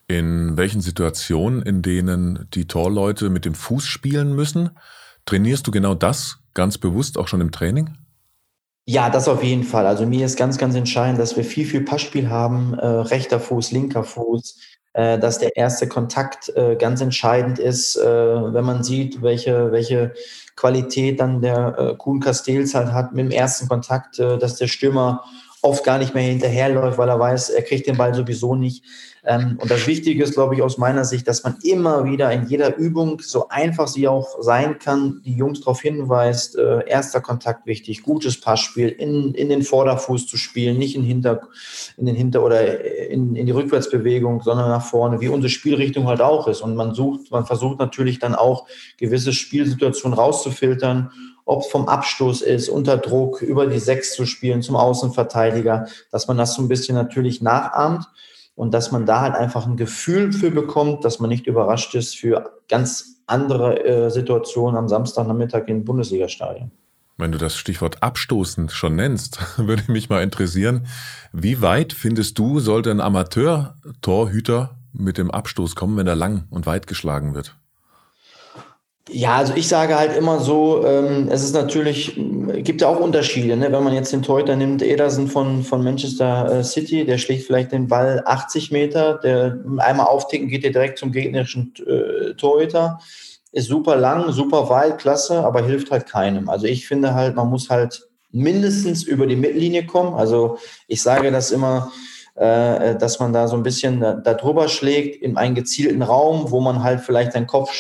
In 0.08 0.58
welchen 0.58 0.82
Situationen, 0.82 1.62
in 1.62 1.82
denen 1.82 2.48
die 2.54 2.68
Torleute 2.68 3.30
mit 3.30 3.46
dem 3.46 3.56
Fuß 3.56 3.86
spielen 3.86 4.36
müssen, 4.36 4.72
trainierst 5.26 5.66
du 5.66 5.72
genau 5.72 5.96
das 5.96 6.40
ganz 6.54 6.78
bewusst 6.78 7.18
auch 7.18 7.28
schon 7.28 7.42
im 7.42 7.52
Training? 7.52 7.98
Ja, 8.86 9.10
das 9.10 9.30
auf 9.30 9.44
jeden 9.44 9.64
Fall. 9.64 9.88
Also 9.88 10.06
mir 10.06 10.26
ist 10.26 10.38
ganz, 10.38 10.58
ganz 10.58 10.76
entscheidend, 10.76 11.20
dass 11.20 11.38
wir 11.38 11.46
viel, 11.46 11.66
viel 11.66 11.86
Passspiel 11.86 12.30
haben, 12.30 12.74
äh, 12.74 12.86
rechter 12.86 13.40
Fuß, 13.40 13.72
linker 13.72 14.04
Fuß, 14.04 14.60
äh, 14.92 15.18
dass 15.18 15.40
der 15.40 15.56
erste 15.56 15.88
Kontakt 15.88 16.50
äh, 16.50 16.76
ganz 16.76 17.00
entscheidend 17.00 17.60
ist, 17.60 17.96
äh, 17.96 18.04
wenn 18.06 18.66
man 18.66 18.84
sieht, 18.84 19.22
welche, 19.22 19.72
welche 19.72 20.14
Qualität 20.58 21.22
dann 21.22 21.42
der 21.42 21.78
äh, 21.80 21.96
Kuhn 21.96 22.20
Castells 22.20 22.76
halt 22.76 22.92
hat 22.92 23.14
mit 23.14 23.26
dem 23.26 23.32
ersten 23.32 23.70
Kontakt, 23.70 24.20
äh, 24.20 24.38
dass 24.38 24.58
der 24.58 24.68
Stürmer 24.68 25.24
oft 25.62 25.86
gar 25.86 25.98
nicht 25.98 26.14
mehr 26.14 26.24
hinterherläuft, 26.24 26.98
weil 26.98 27.08
er 27.08 27.20
weiß, 27.20 27.52
er 27.52 27.64
kriegt 27.64 27.88
den 27.88 27.98
Ball 27.98 28.14
sowieso 28.14 28.54
nicht. 28.54 28.84
Ähm, 29.26 29.58
und 29.62 29.72
das 29.72 29.88
Wichtige 29.88 30.24
ist, 30.24 30.34
glaube 30.34 30.56
ich, 30.56 30.62
aus 30.62 30.78
meiner 30.78 31.06
Sicht, 31.06 31.28
dass 31.28 31.44
man 31.44 31.56
immer 31.64 32.04
wieder 32.04 32.32
in 32.32 32.48
jeder 32.48 32.76
Übung, 32.76 33.22
so 33.22 33.48
einfach 33.48 33.88
sie 33.88 34.08
auch 34.08 34.42
sein 34.42 34.80
kann, 34.80 35.22
die 35.26 35.36
Jungs 35.36 35.62
darauf 35.62 35.82
hinweist, 35.82 36.58
äh, 36.58 36.86
erster 36.88 37.22
Kontakt 37.22 37.66
wichtig, 37.66 38.04
gutes 38.04 38.42
Passspiel, 38.42 38.90
in, 38.90 39.34
in 39.34 39.48
den 39.48 39.64
Vorderfuß 39.64 40.28
zu 40.28 40.36
spielen, 40.36 40.78
nicht 40.78 40.96
in, 40.96 41.04
Hinter, 41.04 41.42
in 41.98 42.06
den 42.06 42.16
Hinter- 42.16 42.44
oder 42.44 42.84
in, 43.10 43.36
in 43.36 43.46
die 43.46 43.52
Rückwärtsbewegung, 43.54 44.42
sondern 44.42 44.68
nach 44.70 44.86
vorne, 44.86 45.22
wie 45.22 45.30
unsere 45.30 45.50
Spielrichtung 45.50 46.08
halt 46.08 46.22
auch 46.22 46.48
ist. 46.50 46.62
Und 46.62 46.76
man 46.76 46.94
sucht, 46.94 47.32
man 47.32 47.46
versucht 47.46 47.80
natürlich 47.80 48.20
dann 48.20 48.36
auch 48.36 48.68
gewisse 48.98 49.32
Spielsituationen 49.32 50.18
rauszufiltern 50.18 51.12
ob 51.46 51.64
es 51.64 51.68
vom 51.68 51.90
Abstoß 51.90 52.42
ist, 52.42 52.70
unter 52.70 52.96
Druck, 52.96 53.42
über 53.42 53.68
die 53.68 53.80
Sechs 53.80 54.16
zu 54.16 54.26
spielen, 54.26 54.62
zum 54.62 54.78
Außenverteidiger, 54.78 55.88
dass 56.10 56.30
man 56.30 56.38
das 56.38 56.54
so 56.54 56.62
ein 56.62 56.70
bisschen 56.70 56.96
natürlich 56.96 57.42
nachahmt 57.42 58.08
und 58.56 58.74
dass 58.74 58.92
man 58.92 59.06
da 59.06 59.22
halt 59.22 59.36
einfach 59.36 59.66
ein 59.66 59.78
Gefühl 59.78 60.32
für 60.32 60.52
bekommt, 60.52 61.06
dass 61.06 61.20
man 61.20 61.30
nicht 61.30 61.48
überrascht 61.48 61.96
ist 61.96 62.18
für 62.18 62.52
ganz 62.70 63.22
andere 63.26 63.84
äh, 63.86 64.10
Situationen 64.10 64.78
am 64.78 64.88
Samstagnachmittag 64.88 65.68
im 65.68 65.86
Bundesligastadion. 65.86 66.72
Wenn 67.18 67.32
du 67.32 67.38
das 67.38 67.56
Stichwort 67.56 68.02
abstoßend 68.02 68.72
schon 68.72 68.96
nennst, 68.96 69.40
würde 69.58 69.92
mich 69.92 70.10
mal 70.10 70.24
interessieren, 70.24 70.88
wie 71.32 71.62
weit 71.62 71.94
findest 71.94 72.38
du, 72.40 72.60
sollte 72.60 72.92
ein 72.92 73.02
Amateur-Torhüter 73.02 74.78
mit 74.94 75.18
dem 75.18 75.32
Abstoß 75.32 75.76
kommen, 75.76 75.98
wenn 75.98 76.08
er 76.08 76.16
lang 76.16 76.46
und 76.50 76.66
weit 76.66 76.88
geschlagen 76.88 77.34
wird? 77.34 77.56
Ja, 79.10 79.36
also 79.36 79.54
ich 79.56 79.68
sage 79.68 79.98
halt 79.98 80.16
immer 80.16 80.40
so, 80.40 80.86
ähm, 80.86 81.28
es 81.30 81.44
ist 81.44 81.54
natürlich, 81.54 82.16
gibt 82.64 82.80
ja 82.80 82.88
auch 82.88 83.02
Unterschiede, 83.02 83.58
ne? 83.58 83.70
wenn 83.70 83.84
man 83.84 83.94
jetzt 83.94 84.14
den 84.14 84.22
Torhüter 84.22 84.56
nimmt, 84.56 84.82
Ederson 84.82 85.28
von, 85.28 85.64
von 85.64 85.84
Manchester 85.84 86.60
äh, 86.60 86.64
City, 86.64 87.06
der 87.06 87.18
schlägt 87.18 87.44
vielleicht 87.44 87.74
den 87.74 87.90
Ball 87.90 88.24
80 88.26 88.72
Meter, 88.72 89.16
der 89.16 89.60
einmal 89.80 90.08
aufticken 90.08 90.48
geht 90.48 90.64
der 90.64 90.72
direkt 90.72 91.00
zum 91.00 91.12
gegnerischen 91.12 91.74
äh, 91.86 92.34
Torhüter, 92.36 93.00
ist 93.52 93.68
super 93.68 93.98
lang, 93.98 94.32
super 94.32 94.70
weit, 94.70 95.00
klasse, 95.00 95.44
aber 95.44 95.64
hilft 95.64 95.92
halt 95.92 96.08
keinem. 96.08 96.48
Also 96.48 96.66
ich 96.66 96.88
finde 96.88 97.14
halt, 97.14 97.36
man 97.36 97.50
muss 97.50 97.70
halt 97.70 98.08
mindestens 98.32 99.04
über 99.04 99.28
die 99.28 99.36
Mittellinie 99.36 99.86
kommen. 99.86 100.16
Also 100.16 100.58
ich 100.88 101.02
sage 101.02 101.30
das 101.30 101.52
immer, 101.52 101.92
äh, 102.36 102.96
dass 102.96 103.20
man 103.20 103.32
da 103.32 103.48
so 103.48 103.56
ein 103.56 103.64
bisschen 103.64 104.00
da, 104.00 104.14
da, 104.14 104.34
drüber 104.34 104.68
schlägt 104.70 105.22
in 105.22 105.38
einen 105.38 105.56
gezielten 105.56 106.02
Raum, 106.02 106.52
wo 106.52 106.62
man 106.62 106.84
halt 106.84 107.02
vielleicht 107.02 107.36
einen 107.36 107.48
Kopf, 107.48 107.72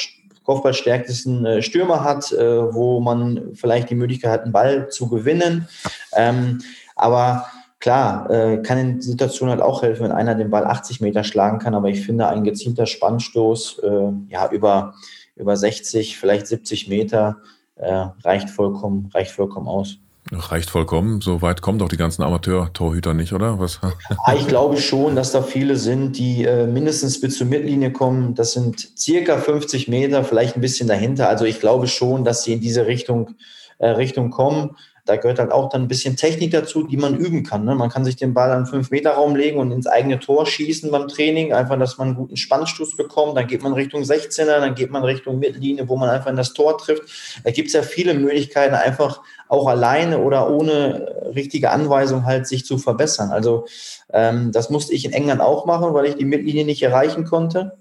Kopfballstärksten 0.44 1.46
äh, 1.46 1.62
Stürmer 1.62 2.04
hat, 2.04 2.32
äh, 2.32 2.74
wo 2.74 3.00
man 3.00 3.54
vielleicht 3.54 3.90
die 3.90 3.96
Möglichkeit 3.96 4.32
hat, 4.32 4.44
einen 4.44 4.52
Ball 4.52 4.90
zu 4.90 5.08
gewinnen. 5.08 5.68
Ähm, 6.16 6.62
aber 6.96 7.48
klar, 7.80 8.30
äh, 8.30 8.62
kann 8.62 8.78
in 8.78 9.02
Situationen 9.02 9.52
halt 9.52 9.62
auch 9.62 9.82
helfen, 9.82 10.04
wenn 10.04 10.12
einer 10.12 10.36
den 10.36 10.50
Ball 10.50 10.66
80 10.66 11.02
Meter 11.02 11.24
schlagen 11.24 11.60
kann. 11.60 11.76
Aber 11.76 11.90
ich 11.90 12.06
finde, 12.06 12.28
ein 12.28 12.44
gezielter 12.44 12.86
Spannstoß 12.86 13.80
äh, 13.80 14.12
ja, 14.30 14.50
über, 14.52 14.94
über 15.36 15.58
60, 15.58 16.18
vielleicht 16.18 16.48
70 16.48 16.88
Meter 16.88 17.38
äh, 17.76 18.06
reicht 18.24 18.50
vollkommen, 18.50 19.10
reicht 19.14 19.32
vollkommen 19.32 19.68
aus. 19.68 19.98
Reicht 20.32 20.70
vollkommen. 20.70 21.22
So 21.22 21.42
weit 21.42 21.62
kommen 21.62 21.80
doch 21.80 21.90
die 21.90 21.98
ganzen 21.98 22.24
Amateur-Torhüter 22.24 23.14
nicht, 23.14 23.34
oder? 23.34 23.60
Was? 23.60 23.80
Ah, 24.24 24.34
ich 24.34 24.48
glaube 24.48 24.78
schon, 24.78 25.16
dass 25.16 25.32
da 25.32 25.42
viele 25.42 25.76
sind, 25.76 26.18
die 26.18 26.46
äh, 26.46 26.66
mindestens 26.66 27.20
bis 27.20 27.38
zur 27.38 27.48
Mittellinie 27.48 27.92
kommen. 27.92 28.34
Das 28.34 28.54
sind 28.54 28.98
circa 28.98 29.38
50 29.38 29.90
Meter, 29.90 30.24
vielleicht 30.24 30.56
ein 30.56 30.62
bisschen 30.62 30.88
dahinter. 30.88 31.28
Also 31.28 31.46
ich 31.46 31.60
glaube 31.60 31.88
schon, 31.88 32.24
dass 32.24 32.44
sie 32.44 32.54
in 32.54 32.62
diese 32.62 32.88
Richtung, 32.88 33.36
äh, 33.80 33.90
Richtung 33.90 34.30
kommen. 34.30 34.78
Da 35.06 35.18
gehört 35.18 35.40
halt 35.40 35.52
auch 35.52 35.68
dann 35.68 35.82
ein 35.82 35.88
bisschen 35.90 36.16
Technik 36.16 36.52
dazu, 36.52 36.84
die 36.84 36.96
man 36.96 37.18
üben 37.18 37.44
kann. 37.44 37.66
Ne? 37.66 37.76
Man 37.76 37.90
kann 37.90 38.06
sich 38.06 38.16
den 38.16 38.34
Ball 38.34 38.52
an 38.52 38.66
5-Meter-Raum 38.66 39.36
legen 39.36 39.60
und 39.60 39.72
ins 39.72 39.86
eigene 39.86 40.18
Tor 40.20 40.46
schießen 40.46 40.92
beim 40.92 41.10
Training, 41.10 41.52
einfach, 41.52 41.78
dass 41.78 41.98
man 41.98 42.10
einen 42.10 42.18
guten 42.18 42.38
Spannstoß 42.38 42.96
bekommt. 42.96 43.36
Dann 43.36 43.48
geht 43.48 43.64
man 43.64 43.74
Richtung 43.74 44.04
16er, 44.04 44.46
dann 44.46 44.76
geht 44.76 44.92
man 44.92 45.04
Richtung 45.04 45.40
Mittellinie, 45.40 45.90
wo 45.90 45.98
man 45.98 46.10
einfach 46.10 46.30
in 46.30 46.38
das 46.38 46.54
Tor 46.54 46.78
trifft. 46.78 47.04
Da 47.44 47.52
gibt 47.52 47.68
es 47.68 47.74
ja 47.74 47.82
viele 47.82 48.14
Möglichkeiten, 48.14 48.76
einfach 48.76 49.22
auch 49.50 49.68
alleine 49.68 50.20
oder 50.20 50.50
ohne 50.50 51.32
richtige 51.36 51.72
Anweisung 51.72 52.26
halt 52.26 52.48
sich 52.48 52.66
zu 52.66 52.78
verbessern. 52.78 53.32
Also 53.32 53.66
ähm, 54.14 54.54
das 54.54 54.70
musste 54.70 54.94
ich 54.94 55.04
in 55.04 55.12
England 55.12 55.42
auch 55.42 55.66
machen, 55.66 55.94
weil 55.94 56.06
ich 56.06 56.16
die 56.16 56.26
Mittellinie 56.26 56.66
nicht 56.66 56.82
erreichen 56.82 57.26
konnte. 57.26 57.78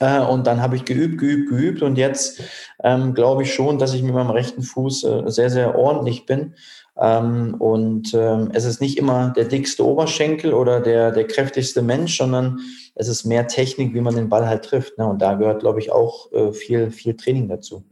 Äh, 0.00 0.20
und 0.20 0.46
dann 0.46 0.60
habe 0.60 0.76
ich 0.76 0.84
geübt, 0.84 1.18
geübt, 1.18 1.50
geübt. 1.50 1.82
Und 1.82 1.96
jetzt 1.96 2.42
ähm, 2.82 3.14
glaube 3.14 3.42
ich 3.42 3.52
schon, 3.52 3.78
dass 3.78 3.94
ich 3.94 4.02
mit 4.02 4.14
meinem 4.14 4.30
rechten 4.30 4.62
Fuß 4.62 5.04
äh, 5.04 5.22
sehr, 5.26 5.50
sehr 5.50 5.76
ordentlich 5.76 6.26
bin. 6.26 6.54
Ähm, 7.00 7.54
und 7.58 8.12
ähm, 8.14 8.50
es 8.52 8.64
ist 8.64 8.80
nicht 8.80 8.98
immer 8.98 9.30
der 9.30 9.44
dickste 9.44 9.86
Oberschenkel 9.86 10.52
oder 10.52 10.80
der, 10.80 11.12
der 11.12 11.26
kräftigste 11.26 11.80
Mensch, 11.80 12.18
sondern 12.18 12.58
es 12.94 13.08
ist 13.08 13.24
mehr 13.24 13.46
Technik, 13.46 13.94
wie 13.94 14.00
man 14.00 14.16
den 14.16 14.28
Ball 14.28 14.48
halt 14.48 14.64
trifft. 14.64 14.98
Ne? 14.98 15.06
Und 15.06 15.22
da 15.22 15.34
gehört, 15.34 15.60
glaube 15.60 15.78
ich, 15.78 15.92
auch 15.92 16.32
äh, 16.32 16.52
viel, 16.52 16.90
viel 16.90 17.16
Training 17.16 17.48
dazu. 17.48 17.84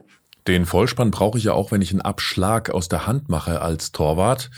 Den 0.47 0.65
Vollspann 0.65 1.11
brauche 1.11 1.37
ich 1.37 1.43
ja 1.43 1.53
auch, 1.53 1.71
wenn 1.71 1.81
ich 1.81 1.91
einen 1.91 2.01
Abschlag 2.01 2.69
aus 2.69 2.87
der 2.87 3.05
Hand 3.05 3.27
mache 3.27 3.61
als 3.61 3.91
Torwart. 3.91 4.49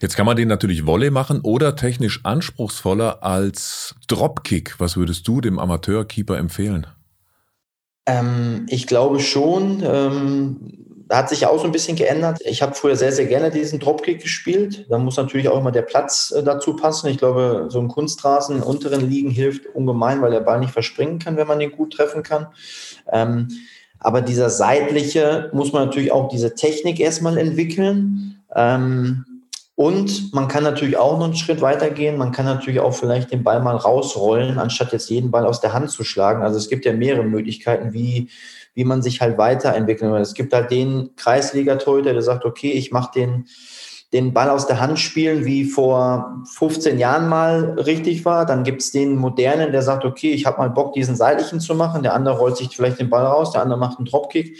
Jetzt 0.00 0.16
kann 0.16 0.26
man 0.26 0.36
den 0.36 0.48
natürlich 0.48 0.84
Volley 0.84 1.10
machen 1.10 1.40
oder 1.42 1.76
technisch 1.76 2.20
anspruchsvoller 2.24 3.22
als 3.22 3.94
Dropkick. 4.08 4.74
Was 4.78 4.96
würdest 4.96 5.28
du 5.28 5.40
dem 5.40 5.58
Amateurkeeper 5.60 6.36
empfehlen? 6.36 6.88
Ähm, 8.06 8.66
ich 8.68 8.88
glaube 8.88 9.20
schon. 9.20 9.82
Ähm, 9.84 10.88
hat 11.10 11.28
sich 11.28 11.46
auch 11.46 11.58
so 11.58 11.64
ein 11.64 11.72
bisschen 11.72 11.96
geändert. 11.96 12.40
Ich 12.44 12.60
habe 12.60 12.74
früher 12.74 12.96
sehr, 12.96 13.12
sehr 13.12 13.26
gerne 13.26 13.50
diesen 13.50 13.78
Dropkick 13.78 14.20
gespielt. 14.20 14.86
Da 14.90 14.98
muss 14.98 15.16
natürlich 15.16 15.48
auch 15.48 15.58
immer 15.58 15.72
der 15.72 15.82
Platz 15.82 16.32
äh, 16.36 16.42
dazu 16.42 16.76
passen. 16.76 17.08
Ich 17.08 17.18
glaube, 17.18 17.66
so 17.70 17.80
ein 17.80 17.88
Kunstrasen 17.88 18.56
in 18.56 18.62
unteren 18.62 19.08
Ligen 19.08 19.30
hilft 19.30 19.66
ungemein, 19.74 20.20
weil 20.20 20.32
der 20.32 20.40
Ball 20.40 20.60
nicht 20.60 20.72
verspringen 20.72 21.18
kann, 21.18 21.36
wenn 21.36 21.46
man 21.46 21.60
den 21.60 21.72
gut 21.72 21.94
treffen 21.94 22.22
kann. 22.22 22.48
Ähm, 23.10 23.48
aber 24.00 24.20
dieser 24.20 24.50
seitliche 24.50 25.50
muss 25.52 25.72
man 25.72 25.86
natürlich 25.86 26.12
auch 26.12 26.28
diese 26.28 26.54
Technik 26.54 27.00
erstmal 27.00 27.38
entwickeln. 27.38 28.40
Ähm, 28.54 29.24
und 29.74 30.34
man 30.34 30.48
kann 30.48 30.64
natürlich 30.64 30.96
auch 30.96 31.18
noch 31.18 31.26
einen 31.26 31.36
Schritt 31.36 31.60
weiter 31.60 31.90
gehen. 31.90 32.16
Man 32.16 32.32
kann 32.32 32.46
natürlich 32.46 32.80
auch 32.80 32.94
vielleicht 32.94 33.30
den 33.30 33.44
Ball 33.44 33.62
mal 33.62 33.76
rausrollen, 33.76 34.58
anstatt 34.58 34.92
jetzt 34.92 35.08
jeden 35.08 35.30
Ball 35.30 35.46
aus 35.46 35.60
der 35.60 35.72
Hand 35.72 35.90
zu 35.90 36.02
schlagen. 36.02 36.42
Also 36.42 36.58
es 36.58 36.68
gibt 36.68 36.84
ja 36.84 36.92
mehrere 36.92 37.22
Möglichkeiten, 37.22 37.92
wie, 37.92 38.28
wie 38.74 38.84
man 38.84 39.02
sich 39.02 39.20
halt 39.20 39.38
weiterentwickeln 39.38 40.10
kann. 40.10 40.20
Es 40.20 40.34
gibt 40.34 40.52
halt 40.52 40.72
den 40.72 41.10
Kreisliga-Torhüter, 41.14 42.12
der 42.12 42.22
sagt, 42.22 42.44
okay, 42.44 42.72
ich 42.72 42.90
mache 42.90 43.12
den, 43.14 43.46
den 44.12 44.32
Ball 44.32 44.48
aus 44.48 44.66
der 44.66 44.80
Hand 44.80 44.98
spielen, 44.98 45.44
wie 45.44 45.64
vor 45.64 46.42
15 46.54 46.98
Jahren 46.98 47.28
mal 47.28 47.78
richtig 47.78 48.24
war. 48.24 48.46
Dann 48.46 48.64
gibt 48.64 48.80
es 48.80 48.90
den 48.90 49.16
Modernen, 49.16 49.70
der 49.70 49.82
sagt, 49.82 50.04
okay, 50.04 50.30
ich 50.30 50.46
habe 50.46 50.58
mal 50.58 50.70
Bock, 50.70 50.94
diesen 50.94 51.14
seitlichen 51.14 51.60
zu 51.60 51.74
machen. 51.74 52.02
Der 52.02 52.14
andere 52.14 52.38
rollt 52.38 52.56
sich 52.56 52.74
vielleicht 52.74 53.00
den 53.00 53.10
Ball 53.10 53.26
raus, 53.26 53.52
der 53.52 53.62
andere 53.62 53.78
macht 53.78 53.98
einen 53.98 54.06
Dropkick. 54.06 54.58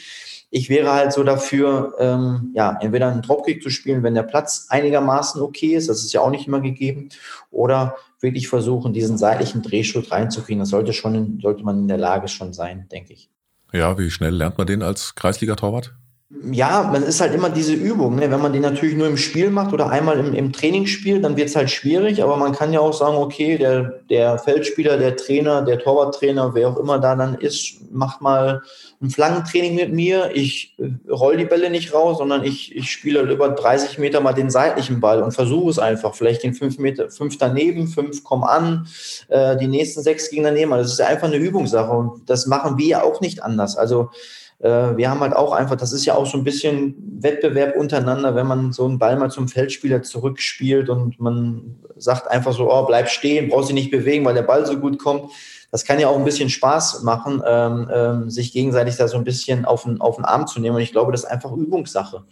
Ich 0.51 0.69
wäre 0.69 0.93
halt 0.93 1.13
so 1.13 1.25
dafür, 1.25 1.95
ähm, 1.99 2.53
ja, 2.55 2.79
entweder 2.81 3.11
einen 3.11 3.23
Dropkick 3.23 3.63
zu 3.63 3.71
spielen, 3.71 4.03
wenn 4.03 4.15
der 4.15 4.23
Platz 4.23 4.67
einigermaßen 4.71 5.43
okay 5.43 5.75
ist, 5.75 5.89
das 5.89 6.05
ist 6.05 6.13
ja 6.13 6.23
auch 6.23 6.31
nicht 6.31 6.47
immer 6.47 6.61
gegeben, 6.61 7.11
oder 7.51 7.97
wirklich 8.21 8.49
versuchen, 8.49 8.93
diesen 8.93 9.19
seitlichen 9.19 9.63
Drehschritt 9.63 10.11
reinzukriegen. 10.11 10.61
Das 10.61 10.71
sollte 10.71 10.93
schon, 10.93 11.39
sollte 11.41 11.65
man 11.65 11.81
in 11.81 11.89
der 11.89 11.99
Lage 11.99 12.29
schon 12.29 12.53
sein, 12.53 12.87
denke 12.91 13.13
ich. 13.13 13.31
Ja, 13.73 13.99
wie 13.99 14.11
schnell 14.11 14.35
lernt 14.35 14.57
man 14.57 14.67
den 14.67 14.83
als 14.83 15.15
Kreisliga-Torwart? 15.15 15.95
Ja, 16.31 16.83
man 16.93 17.05
ist 17.05 17.23
halt 17.23 17.35
immer 17.35 17.49
diese 17.49 17.73
Übung. 17.73 18.17
Ne? 18.17 18.31
Wenn 18.31 18.43
man 18.43 18.53
die 18.53 18.61
natürlich 18.61 18.95
nur 18.95 19.07
im 19.07 19.17
Spiel 19.17 19.49
macht 19.49 19.73
oder 19.73 19.89
einmal 19.89 20.19
im, 20.19 20.35
im 20.35 20.53
Training 20.53 20.87
spielt, 20.87 21.25
dann 21.25 21.39
wird 21.39 21.49
es 21.49 21.57
halt 21.57 21.71
schwierig. 21.71 22.23
Aber 22.23 22.37
man 22.37 22.53
kann 22.53 22.71
ja 22.71 22.81
auch 22.81 22.93
sagen, 22.93 23.17
okay, 23.17 23.57
der, 23.57 24.01
der 24.11 24.39
Feldspieler, 24.39 24.99
der 24.99 25.17
Trainer, 25.17 25.63
der 25.63 25.79
Torwarttrainer, 25.79 26.55
wer 26.55 26.69
auch 26.69 26.77
immer 26.77 26.99
da 26.99 27.17
dann 27.17 27.37
ist, 27.37 27.79
macht 27.91 28.21
mal 28.21 28.61
ein 29.01 29.09
Flankentraining 29.09 29.75
mit 29.75 29.95
mir. 29.95 30.31
Ich 30.35 30.75
äh, 30.79 30.91
roll 31.11 31.39
die 31.39 31.47
Bälle 31.47 31.71
nicht 31.71 31.95
raus, 31.95 32.19
sondern 32.19 32.45
ich, 32.45 32.77
ich 32.77 32.91
spiele 32.91 33.23
über 33.23 33.49
30 33.49 33.97
Meter 33.97 34.21
mal 34.21 34.35
den 34.35 34.51
seitlichen 34.51 35.01
Ball 35.01 35.23
und 35.23 35.33
versuche 35.33 35.71
es 35.71 35.79
einfach. 35.79 36.15
Vielleicht 36.15 36.43
den 36.43 36.53
5 36.53 36.79
Meter, 36.79 37.11
fünf 37.11 37.39
daneben, 37.39 37.89
fünf 37.89 38.23
kommen 38.23 38.45
an, 38.45 38.87
äh, 39.29 39.57
die 39.57 39.67
nächsten 39.67 40.03
sechs 40.03 40.29
gegen 40.29 40.45
daneben. 40.45 40.75
Also 40.75 40.91
das 40.91 40.93
ist 40.93 41.01
einfach 41.01 41.29
eine 41.29 41.37
Übungssache 41.37 41.91
und 41.91 42.29
das 42.29 42.47
machen 42.47 42.77
wir 42.77 42.87
ja 42.87 43.03
auch 43.03 43.23
nicht 43.23 43.43
anders. 43.43 43.79
Also 43.79 44.11
wir 44.61 45.09
haben 45.09 45.21
halt 45.21 45.37
auch 45.37 45.53
einfach, 45.53 45.77
das 45.77 45.93
ist 45.93 46.05
ja 46.05 46.17
auch 46.17 46.27
so 46.27 46.37
ein 46.37 46.43
bisschen 46.43 46.97
Wettbewerb 47.23 47.77
untereinander, 47.77 48.35
wenn 48.35 48.47
man 48.47 48.73
so 48.73 48.85
einen 48.87 48.99
Ball 48.99 49.17
mal 49.17 49.31
zum 49.31 49.47
Feldspieler 49.47 50.03
zurückspielt 50.03 50.89
und 50.89 51.21
man 51.21 51.77
sagt 51.97 52.29
einfach 52.29 52.53
so, 52.53 52.73
oh, 52.73 52.85
bleib 52.85 53.09
stehen, 53.09 53.49
brauchst 53.49 53.69
dich 53.69 53.75
nicht 53.75 53.91
bewegen, 53.93 54.25
weil 54.25 54.35
der 54.35 54.43
Ball 54.43 54.67
so 54.67 54.79
gut 54.79 54.99
kommt. 54.99 55.31
Das 55.71 55.85
kann 55.85 56.01
ja 56.01 56.09
auch 56.09 56.17
ein 56.17 56.25
bisschen 56.25 56.49
Spaß 56.49 57.03
machen, 57.03 57.43
ähm, 57.47 57.91
ähm, 57.93 58.31
sich 58.31 58.53
gegenseitig 58.53 58.97
da 58.97 59.07
so 59.07 59.19
ein 59.19 59.25
bisschen 59.25 59.65
auf 59.65 59.85
den, 59.85 60.01
auf 60.01 60.17
den 60.17 60.25
Arm 60.25 60.47
zu 60.47 60.61
nehmen. 60.61 60.77
Und 60.77 60.83
ich 60.83 60.93
glaube, 60.93 61.13
das 61.13 61.25
ist 61.25 61.31
einfach 61.31 61.53
Übungssache. 61.53 62.25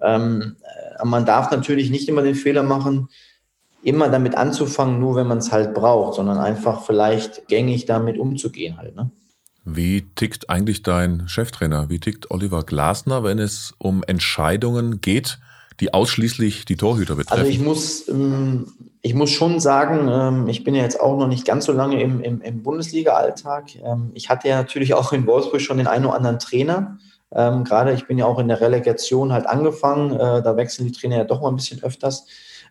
Ähm, 0.00 0.56
äh, 0.98 1.04
man 1.04 1.26
darf 1.26 1.50
natürlich 1.50 1.90
nicht 1.90 2.08
immer 2.08 2.22
den 2.22 2.36
Fehler 2.36 2.62
machen, 2.62 3.08
immer 3.82 4.08
damit 4.08 4.36
anzufangen, 4.36 5.00
nur 5.00 5.16
wenn 5.16 5.26
man 5.26 5.38
es 5.38 5.50
halt 5.50 5.74
braucht, 5.74 6.14
sondern 6.14 6.38
einfach 6.38 6.84
vielleicht 6.84 7.48
gängig 7.48 7.84
damit 7.86 8.16
umzugehen 8.16 8.78
halt. 8.78 8.94
Ne? 8.94 9.10
Wie 9.64 10.06
tickt 10.14 10.50
eigentlich 10.50 10.82
dein 10.82 11.26
Cheftrainer? 11.26 11.88
Wie 11.88 11.98
tickt 11.98 12.30
Oliver 12.30 12.64
Glasner, 12.64 13.24
wenn 13.24 13.38
es 13.38 13.74
um 13.78 14.02
Entscheidungen 14.06 15.00
geht, 15.00 15.38
die 15.80 15.94
ausschließlich 15.94 16.66
die 16.66 16.76
Torhüter 16.76 17.16
betreffen? 17.16 17.40
Also 17.40 17.50
ich 17.50 17.60
muss, 17.60 18.08
ähm, 18.08 18.66
ich 19.00 19.14
muss 19.14 19.30
schon 19.30 19.60
sagen, 19.60 20.08
ähm, 20.10 20.48
ich 20.48 20.64
bin 20.64 20.74
ja 20.74 20.82
jetzt 20.82 21.00
auch 21.00 21.18
noch 21.18 21.28
nicht 21.28 21.46
ganz 21.46 21.64
so 21.64 21.72
lange 21.72 22.00
im, 22.02 22.20
im, 22.20 22.42
im 22.42 22.62
Bundesliga-Alltag. 22.62 23.76
Ähm, 23.82 24.10
ich 24.12 24.28
hatte 24.28 24.48
ja 24.48 24.56
natürlich 24.56 24.92
auch 24.92 25.14
in 25.14 25.26
Wolfsburg 25.26 25.62
schon 25.62 25.78
den 25.78 25.86
einen 25.86 26.04
oder 26.04 26.16
anderen 26.16 26.38
Trainer. 26.38 26.98
Gerade 27.30 27.94
ich 27.94 28.06
bin 28.06 28.16
ja 28.16 28.26
auch 28.26 28.38
in 28.38 28.46
der 28.46 28.60
Relegation 28.60 29.32
halt 29.32 29.46
angefangen. 29.46 30.12
Äh, 30.12 30.40
da 30.40 30.56
wechseln 30.56 30.86
die 30.86 30.92
Trainer 30.92 31.16
ja 31.16 31.24
doch 31.24 31.40
mal 31.40 31.48
ein 31.48 31.56
bisschen 31.56 31.82
öfters. 31.82 32.26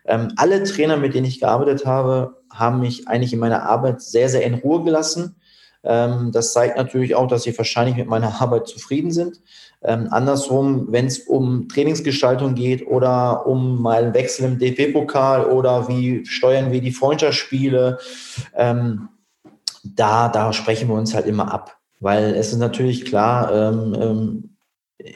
Alle 0.06 0.62
Trainer, 0.64 0.96
mit 0.96 1.12
denen 1.12 1.26
ich 1.26 1.40
gearbeitet 1.40 1.84
habe, 1.84 2.38
haben 2.50 2.80
mich 2.80 3.06
eigentlich 3.06 3.34
in 3.34 3.40
meiner 3.40 3.64
Arbeit 3.64 4.00
sehr, 4.00 4.30
sehr 4.30 4.42
in 4.42 4.54
Ruhe 4.54 4.82
gelassen 4.82 5.36
das 5.84 6.52
zeigt 6.52 6.76
natürlich 6.76 7.14
auch, 7.14 7.28
dass 7.28 7.42
sie 7.42 7.56
wahrscheinlich 7.56 7.96
mit 7.96 8.08
meiner 8.08 8.34
Arbeit 8.40 8.66
zufrieden 8.66 9.10
sind. 9.10 9.40
Ähm, 9.82 10.08
andersrum, 10.10 10.86
wenn 10.90 11.06
es 11.06 11.18
um 11.20 11.68
Trainingsgestaltung 11.68 12.54
geht 12.54 12.86
oder 12.86 13.46
um 13.46 13.82
mal 13.82 14.02
einen 14.02 14.14
Wechsel 14.14 14.46
im 14.46 14.58
DFB-Pokal 14.58 15.44
oder 15.44 15.88
wie 15.88 16.24
steuern 16.24 16.72
wir 16.72 16.80
die 16.80 16.92
Freundschaftsspiele, 16.92 17.98
ähm, 18.56 19.10
da, 19.84 20.28
da 20.28 20.54
sprechen 20.54 20.88
wir 20.88 20.94
uns 20.94 21.14
halt 21.14 21.26
immer 21.26 21.52
ab. 21.52 21.76
Weil 22.00 22.34
es 22.34 22.52
ist 22.52 22.58
natürlich 22.58 23.04
klar, 23.04 23.52
ähm, 23.52 23.96
ähm 24.00 24.50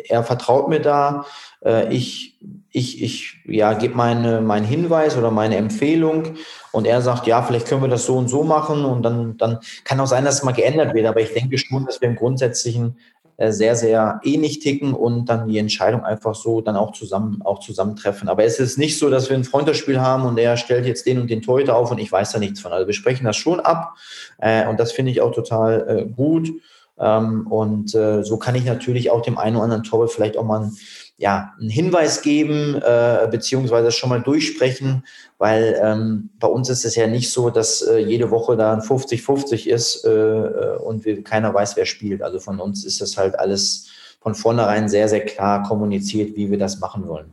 er 0.09 0.23
vertraut 0.23 0.69
mir 0.69 0.81
da, 0.81 1.25
äh, 1.65 1.93
ich, 1.93 2.39
ich, 2.71 3.03
ich 3.03 3.37
ja, 3.47 3.73
gebe 3.73 3.95
meine, 3.95 4.41
meinen 4.41 4.67
Hinweis 4.67 5.17
oder 5.17 5.31
meine 5.31 5.57
Empfehlung 5.57 6.35
und 6.73 6.87
er 6.87 7.01
sagt, 7.01 7.27
ja, 7.27 7.43
vielleicht 7.43 7.67
können 7.67 7.83
wir 7.83 7.89
das 7.89 8.05
so 8.05 8.17
und 8.17 8.29
so 8.29 8.43
machen 8.45 8.85
und 8.85 9.03
dann, 9.03 9.37
dann 9.39 9.59
kann 9.85 10.01
auch 10.01 10.07
sein, 10.07 10.25
dass 10.25 10.37
es 10.37 10.43
mal 10.43 10.53
geändert 10.53 10.95
wird, 10.95 11.07
aber 11.07 11.21
ich 11.21 11.33
denke 11.33 11.57
schon, 11.59 11.87
dass 11.87 12.01
wir 12.01 12.09
im 12.09 12.17
Grundsätzlichen 12.17 12.97
äh, 13.39 13.53
sehr, 13.53 13.77
sehr 13.77 14.21
ähnlich 14.25 14.59
ticken 14.59 14.95
und 14.95 15.27
dann 15.27 15.49
die 15.49 15.59
Entscheidung 15.59 16.05
einfach 16.05 16.35
so 16.35 16.61
dann 16.61 16.77
auch 16.77 16.93
zusammen, 16.93 17.41
auch 17.43 17.61
zusammentreffen. 17.61 18.29
Aber 18.29 18.43
es 18.43 18.59
ist 18.59 18.79
nicht 18.79 18.99
so, 18.99 19.11
dass 19.11 19.31
wir 19.31 19.37
ein 19.37 19.45
Freundschaftsspiel 19.45 20.01
haben 20.01 20.25
und 20.25 20.39
er 20.39 20.57
stellt 20.57 20.87
jetzt 20.87 21.07
den 21.07 21.21
und 21.21 21.31
den 21.31 21.41
Torhüter 21.41 21.77
auf 21.77 21.93
und 21.93 21.99
ich 21.99 22.11
weiß 22.11 22.33
da 22.33 22.41
nichts 22.41 22.61
von. 22.61 22.73
Also 22.73 22.89
wir 22.89 22.95
sprechen 22.95 23.25
das 23.25 23.37
schon 23.37 23.61
ab 23.61 23.95
äh, 24.39 24.67
und 24.67 24.81
das 24.81 24.91
finde 24.91 25.13
ich 25.13 25.21
auch 25.21 25.33
total 25.33 25.87
äh, 25.89 26.05
gut. 26.05 26.51
Ähm, 26.99 27.47
und 27.47 27.95
äh, 27.95 28.25
so 28.25 28.39
kann 28.39 28.57
ich 28.57 28.65
natürlich 28.65 29.11
auch 29.11 29.23
dem 29.23 29.39
einen 29.39 29.55
oder 29.55 29.65
anderen 29.65 29.85
Torwart 29.85 30.11
vielleicht 30.11 30.37
auch 30.37 30.45
mal 30.45 30.63
ein 30.63 30.77
ja, 31.19 31.53
einen 31.59 31.69
Hinweis 31.69 32.23
geben, 32.23 32.77
äh, 32.77 33.27
beziehungsweise 33.29 33.91
schon 33.91 34.09
mal 34.09 34.23
durchsprechen, 34.23 35.05
weil 35.37 35.79
ähm, 35.83 36.31
bei 36.39 36.47
uns 36.47 36.71
ist 36.71 36.85
es 36.85 36.95
ja 36.95 37.09
nicht 37.09 37.33
so, 37.33 37.51
dass 37.51 37.83
äh, 37.83 37.99
jede 37.99 38.31
Woche 38.31 38.57
da 38.57 38.73
ein 38.73 38.81
50-50 38.81 39.67
ist 39.67 40.05
äh, 40.05 40.11
äh, 40.11 40.77
und 40.79 41.05
wir, 41.05 41.25
keiner 41.25 41.53
weiß, 41.53 41.77
wer 41.77 41.87
spielt. 41.87 42.23
Also 42.23 42.39
von 42.39 42.61
uns 42.61 42.85
ist 42.85 43.01
das 43.01 43.17
halt 43.17 43.37
alles 43.37 43.89
von 44.21 44.37
vornherein 44.37 44.89
sehr, 44.89 45.09
sehr 45.09 45.25
klar 45.25 45.65
kommuniziert, 45.65 46.37
wie 46.37 46.53
wir 46.53 46.59
das 46.59 46.79
machen 46.79 47.09
wollen. 47.09 47.33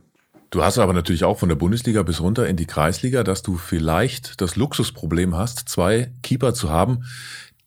Du 0.50 0.64
hast 0.64 0.78
aber 0.78 0.92
natürlich 0.92 1.24
auch 1.24 1.38
von 1.38 1.48
der 1.48 1.56
Bundesliga 1.56 2.02
bis 2.02 2.20
runter 2.20 2.48
in 2.48 2.56
die 2.56 2.66
Kreisliga, 2.66 3.22
dass 3.22 3.42
du 3.42 3.56
vielleicht 3.56 4.40
das 4.40 4.56
Luxusproblem 4.56 5.36
hast, 5.36 5.68
zwei 5.68 6.12
Keeper 6.22 6.54
zu 6.54 6.70
haben, 6.70 7.04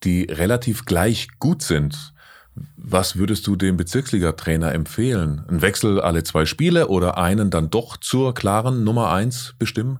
die 0.03 0.23
relativ 0.23 0.85
gleich 0.85 1.29
gut 1.39 1.61
sind. 1.61 2.13
Was 2.77 3.15
würdest 3.15 3.47
du 3.47 3.55
dem 3.55 3.77
Bezirksliga-Trainer 3.77 4.73
empfehlen? 4.73 5.45
Ein 5.47 5.61
Wechsel 5.61 6.01
alle 6.01 6.23
zwei 6.23 6.45
Spiele 6.45 6.87
oder 6.87 7.17
einen 7.17 7.49
dann 7.49 7.69
doch 7.69 7.97
zur 7.97 8.33
klaren 8.33 8.83
Nummer 8.83 9.11
eins 9.11 9.53
bestimmen? 9.59 9.99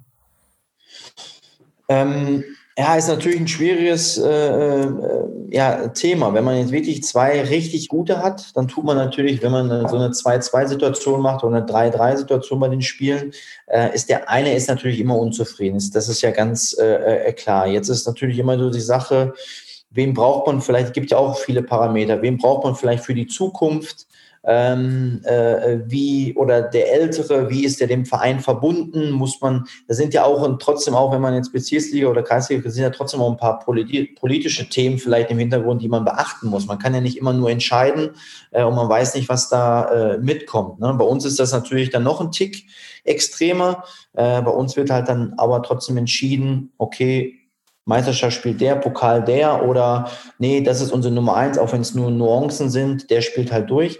Ähm, 1.88 2.44
ja, 2.78 2.96
ist 2.96 3.10
natürlich 3.10 3.40
ein 3.40 3.48
schwieriges 3.48 4.18
äh, 4.18 4.30
äh, 4.30 4.94
ja, 5.50 5.90
Thema. 5.90 6.34
Wenn 6.34 6.46
man 6.46 6.58
jetzt 6.58 6.72
wirklich 6.72 7.04
zwei 7.04 7.42
richtig 7.42 7.90
gute 7.90 8.24
hat, 8.24 8.56
dann 8.56 8.70
tut 8.70 8.86
man 8.86 8.96
natürlich, 8.96 9.42
wenn 9.42 9.52
man 9.52 9.68
so 9.90 9.98
eine 9.98 10.10
2-2-Situation 10.10 11.22
macht 11.22 11.44
oder 11.44 11.58
eine 11.58 11.66
3-3-Situation 11.66 12.60
bei 12.60 12.70
den 12.70 12.82
Spielen, 12.82 13.34
äh, 13.68 13.94
ist 13.94 14.08
der 14.08 14.30
eine 14.30 14.56
ist 14.56 14.70
natürlich 14.70 15.02
immer 15.02 15.18
unzufrieden. 15.18 15.84
Das 15.94 16.08
ist 16.08 16.22
ja 16.22 16.32
ganz 16.32 16.74
äh, 16.80 17.28
äh, 17.28 17.34
klar. 17.34 17.68
Jetzt 17.68 17.90
ist 17.90 18.08
natürlich 18.08 18.40
immer 18.40 18.58
so 18.58 18.70
die 18.70 18.80
Sache, 18.80 19.34
wen 19.92 20.14
braucht 20.14 20.48
man 20.48 20.62
vielleicht, 20.62 20.94
gibt 20.94 21.12
ja 21.12 21.18
auch 21.18 21.38
viele 21.38 21.64
Parameter, 21.64 22.22
wen 22.22 22.38
braucht 22.38 22.64
man 22.64 22.76
vielleicht 22.76 23.04
für 23.04 23.14
die 23.14 23.28
Zukunft? 23.28 24.08
ähm, 24.44 25.22
äh, 25.26 25.80
wie 25.86 26.34
oder 26.36 26.62
der 26.62 26.94
Ältere, 26.94 27.50
wie 27.50 27.66
ist 27.66 27.80
der 27.80 27.88
dem 27.88 28.06
Verein 28.06 28.40
verbunden? 28.40 29.12
Muss 29.12 29.42
man, 29.42 29.66
da 29.88 29.94
sind 29.94 30.14
ja 30.14 30.24
auch 30.24 30.42
und 30.42 30.62
trotzdem 30.62 30.96
auch, 30.96 31.12
wenn 31.12 31.22
man 31.22 31.34
jetzt 31.36 31.52
Bezirksliga 31.52 32.08
oder 32.08 32.24
Kreisliga, 32.24 32.70
sind 32.70 32.84
ja 32.84 32.90
trotzdem 32.90 33.22
auch 33.22 33.32
ein 33.32 33.38
paar 33.38 33.60
politische 33.60 34.70
Themen 34.70 34.98
vielleicht 34.98 35.30
im 35.32 35.40
Hintergrund, 35.40 35.82
die 35.82 35.90
man 35.90 36.06
beachten 36.06 36.48
muss. 36.48 36.68
Man 36.68 36.80
kann 36.80 36.94
ja 36.94 37.02
nicht 37.02 37.18
immer 37.18 37.34
nur 37.34 37.50
entscheiden 37.50 38.12
äh, 38.52 38.64
und 38.64 38.76
man 38.76 38.88
weiß 38.88 39.16
nicht, 39.16 39.30
was 39.30 39.50
da 39.50 40.14
äh, 40.14 40.18
mitkommt. 40.20 40.80
Ne? 40.80 40.94
Bei 40.94 41.06
uns 41.06 41.26
ist 41.26 41.40
das 41.40 41.52
natürlich 41.52 41.90
dann 41.90 42.04
noch 42.04 42.22
ein 42.22 42.32
Tick 42.32 42.66
extremer. 43.04 43.84
Äh, 44.14 44.42
bei 44.42 44.52
uns 44.52 44.78
wird 44.78 44.90
halt 44.90 45.10
dann 45.10 45.34
aber 45.38 45.62
trotzdem 45.64 45.98
entschieden, 45.98 46.72
okay, 46.78 47.39
Meisterschaft 47.90 48.36
spielt 48.36 48.62
der, 48.62 48.76
Pokal 48.76 49.24
der 49.24 49.66
oder 49.68 50.10
nee, 50.38 50.62
das 50.62 50.80
ist 50.80 50.92
unsere 50.92 51.14
Nummer 51.14 51.36
eins, 51.36 51.58
auch 51.58 51.74
wenn 51.74 51.82
es 51.82 51.96
nur 51.96 52.12
Nuancen 52.12 52.70
sind, 52.70 53.10
der 53.10 53.22
spielt 53.22 53.52
halt 53.52 53.70
durch. 53.70 54.00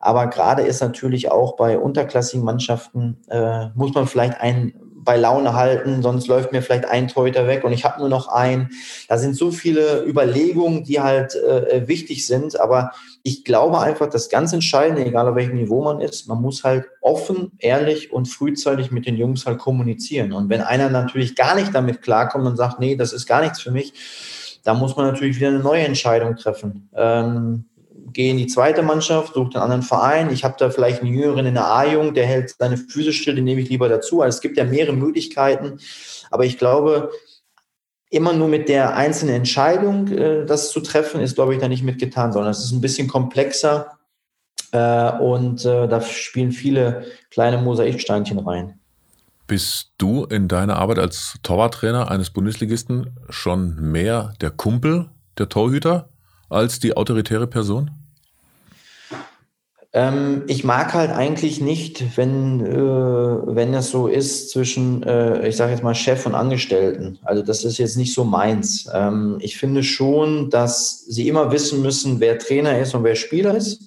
Aber 0.00 0.28
gerade 0.28 0.62
ist 0.62 0.80
natürlich 0.80 1.30
auch 1.30 1.54
bei 1.56 1.78
unterklassigen 1.78 2.44
Mannschaften, 2.44 3.18
äh, 3.28 3.66
muss 3.74 3.94
man 3.94 4.06
vielleicht 4.06 4.40
einen 4.40 4.87
bei 5.08 5.16
Laune 5.16 5.54
halten, 5.54 6.02
sonst 6.02 6.26
läuft 6.26 6.52
mir 6.52 6.60
vielleicht 6.60 6.84
ein 6.84 7.08
Torhüter 7.08 7.46
weg 7.46 7.64
und 7.64 7.72
ich 7.72 7.86
habe 7.86 7.98
nur 7.98 8.10
noch 8.10 8.28
einen. 8.28 8.68
Da 9.08 9.16
sind 9.16 9.34
so 9.34 9.50
viele 9.50 10.04
Überlegungen, 10.04 10.84
die 10.84 11.00
halt 11.00 11.34
äh, 11.34 11.88
wichtig 11.88 12.26
sind. 12.26 12.60
Aber 12.60 12.92
ich 13.22 13.42
glaube 13.42 13.80
einfach, 13.80 14.10
das 14.10 14.28
ganz 14.28 14.52
Entscheidende, 14.52 15.06
egal 15.06 15.26
auf 15.26 15.34
welchem 15.34 15.54
Niveau 15.54 15.82
man 15.82 16.02
ist, 16.02 16.28
man 16.28 16.42
muss 16.42 16.62
halt 16.62 16.84
offen, 17.00 17.52
ehrlich 17.56 18.12
und 18.12 18.26
frühzeitig 18.26 18.90
mit 18.90 19.06
den 19.06 19.16
Jungs 19.16 19.46
halt 19.46 19.56
kommunizieren. 19.56 20.34
Und 20.34 20.50
wenn 20.50 20.60
einer 20.60 20.90
natürlich 20.90 21.34
gar 21.34 21.54
nicht 21.54 21.74
damit 21.74 22.02
klarkommt 22.02 22.46
und 22.46 22.58
sagt, 22.58 22.78
nee, 22.78 22.94
das 22.94 23.14
ist 23.14 23.24
gar 23.24 23.40
nichts 23.40 23.62
für 23.62 23.70
mich, 23.70 23.94
dann 24.62 24.78
muss 24.78 24.94
man 24.94 25.06
natürlich 25.06 25.36
wieder 25.36 25.48
eine 25.48 25.60
neue 25.60 25.86
Entscheidung 25.86 26.36
treffen. 26.36 26.90
Ähm, 26.94 27.64
gehe 28.12 28.30
in 28.30 28.36
die 28.36 28.46
zweite 28.46 28.82
Mannschaft, 28.82 29.34
suche 29.34 29.54
einen 29.54 29.62
anderen 29.62 29.82
Verein. 29.82 30.30
Ich 30.30 30.44
habe 30.44 30.56
da 30.58 30.70
vielleicht 30.70 31.02
einen 31.02 31.12
Jüngeren 31.12 31.46
in 31.46 31.54
der 31.54 31.66
A-Jung, 31.66 32.14
der 32.14 32.26
hält 32.26 32.54
seine 32.58 32.76
Füße 32.76 33.12
still, 33.12 33.34
den 33.34 33.44
nehme 33.44 33.60
ich 33.60 33.68
lieber 33.68 33.88
dazu. 33.88 34.22
Also 34.22 34.36
es 34.36 34.40
gibt 34.40 34.56
ja 34.56 34.64
mehrere 34.64 34.92
Möglichkeiten. 34.92 35.78
Aber 36.30 36.44
ich 36.44 36.58
glaube, 36.58 37.10
immer 38.10 38.32
nur 38.32 38.48
mit 38.48 38.68
der 38.68 38.96
einzelnen 38.96 39.34
Entscheidung 39.34 40.08
äh, 40.08 40.46
das 40.46 40.70
zu 40.70 40.80
treffen, 40.80 41.20
ist, 41.20 41.34
glaube 41.34 41.54
ich, 41.54 41.60
da 41.60 41.68
nicht 41.68 41.82
mitgetan, 41.82 42.32
sondern 42.32 42.50
es 42.50 42.64
ist 42.64 42.72
ein 42.72 42.80
bisschen 42.80 43.08
komplexer. 43.08 43.98
Äh, 44.72 45.12
und 45.18 45.64
äh, 45.64 45.88
da 45.88 46.00
spielen 46.00 46.52
viele 46.52 47.06
kleine 47.30 47.58
Mosaiksteinchen 47.58 48.38
rein. 48.38 48.78
Bist 49.46 49.92
du 49.96 50.24
in 50.24 50.46
deiner 50.46 50.76
Arbeit 50.76 50.98
als 50.98 51.38
Torwarttrainer 51.42 52.10
eines 52.10 52.30
Bundesligisten 52.30 53.16
schon 53.30 53.76
mehr 53.76 54.34
der 54.42 54.50
Kumpel 54.50 55.08
der 55.38 55.48
Torhüter 55.48 56.10
als 56.50 56.80
die 56.80 56.96
autoritäre 56.96 57.46
Person? 57.46 57.90
Ähm, 59.94 60.44
ich 60.48 60.64
mag 60.64 60.92
halt 60.92 61.10
eigentlich 61.10 61.60
nicht, 61.62 62.16
wenn, 62.18 62.60
äh, 62.60 62.74
wenn 62.74 63.72
es 63.72 63.90
so 63.90 64.06
ist 64.06 64.50
zwischen, 64.50 65.02
äh, 65.02 65.48
ich 65.48 65.56
sage 65.56 65.72
jetzt 65.72 65.82
mal, 65.82 65.94
Chef 65.94 66.26
und 66.26 66.34
Angestellten. 66.34 67.18
Also 67.22 67.42
das 67.42 67.64
ist 67.64 67.78
jetzt 67.78 67.96
nicht 67.96 68.12
so 68.12 68.24
meins. 68.24 68.88
Ähm, 68.92 69.38
ich 69.40 69.56
finde 69.56 69.82
schon, 69.82 70.50
dass 70.50 71.06
sie 71.06 71.26
immer 71.28 71.52
wissen 71.52 71.80
müssen, 71.80 72.20
wer 72.20 72.38
Trainer 72.38 72.78
ist 72.78 72.94
und 72.94 73.02
wer 73.02 73.14
Spieler 73.14 73.56
ist. 73.56 73.80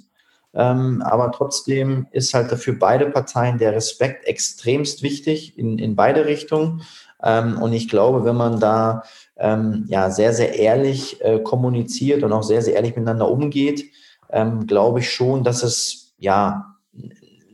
Ähm, 0.54 1.02
aber 1.04 1.32
trotzdem 1.32 2.08
ist 2.12 2.34
halt 2.34 2.52
dafür 2.52 2.74
beide 2.78 3.06
Parteien 3.06 3.58
der 3.58 3.74
Respekt 3.74 4.26
extremst 4.26 5.04
wichtig 5.04 5.58
in, 5.58 5.78
in 5.78 5.96
beide 5.96 6.26
Richtungen. 6.26 6.82
Ähm, 7.24 7.62
und 7.62 7.74
ich 7.74 7.88
glaube, 7.88 8.26
wenn 8.26 8.36
man 8.36 8.60
da 8.60 9.04
ähm, 9.38 9.86
ja, 9.88 10.10
sehr, 10.10 10.34
sehr 10.34 10.58
ehrlich 10.58 11.22
äh, 11.22 11.40
kommuniziert 11.40 12.24
und 12.24 12.34
auch 12.34 12.44
sehr, 12.44 12.64
sehr 12.64 12.76
ehrlich 12.76 12.96
miteinander 12.96 13.30
umgeht, 13.30 13.86
ähm, 14.32 14.68
glaube 14.68 15.00
ich 15.00 15.12
schon, 15.12 15.44
dass 15.44 15.64
es 15.64 16.14
ja 16.18 16.78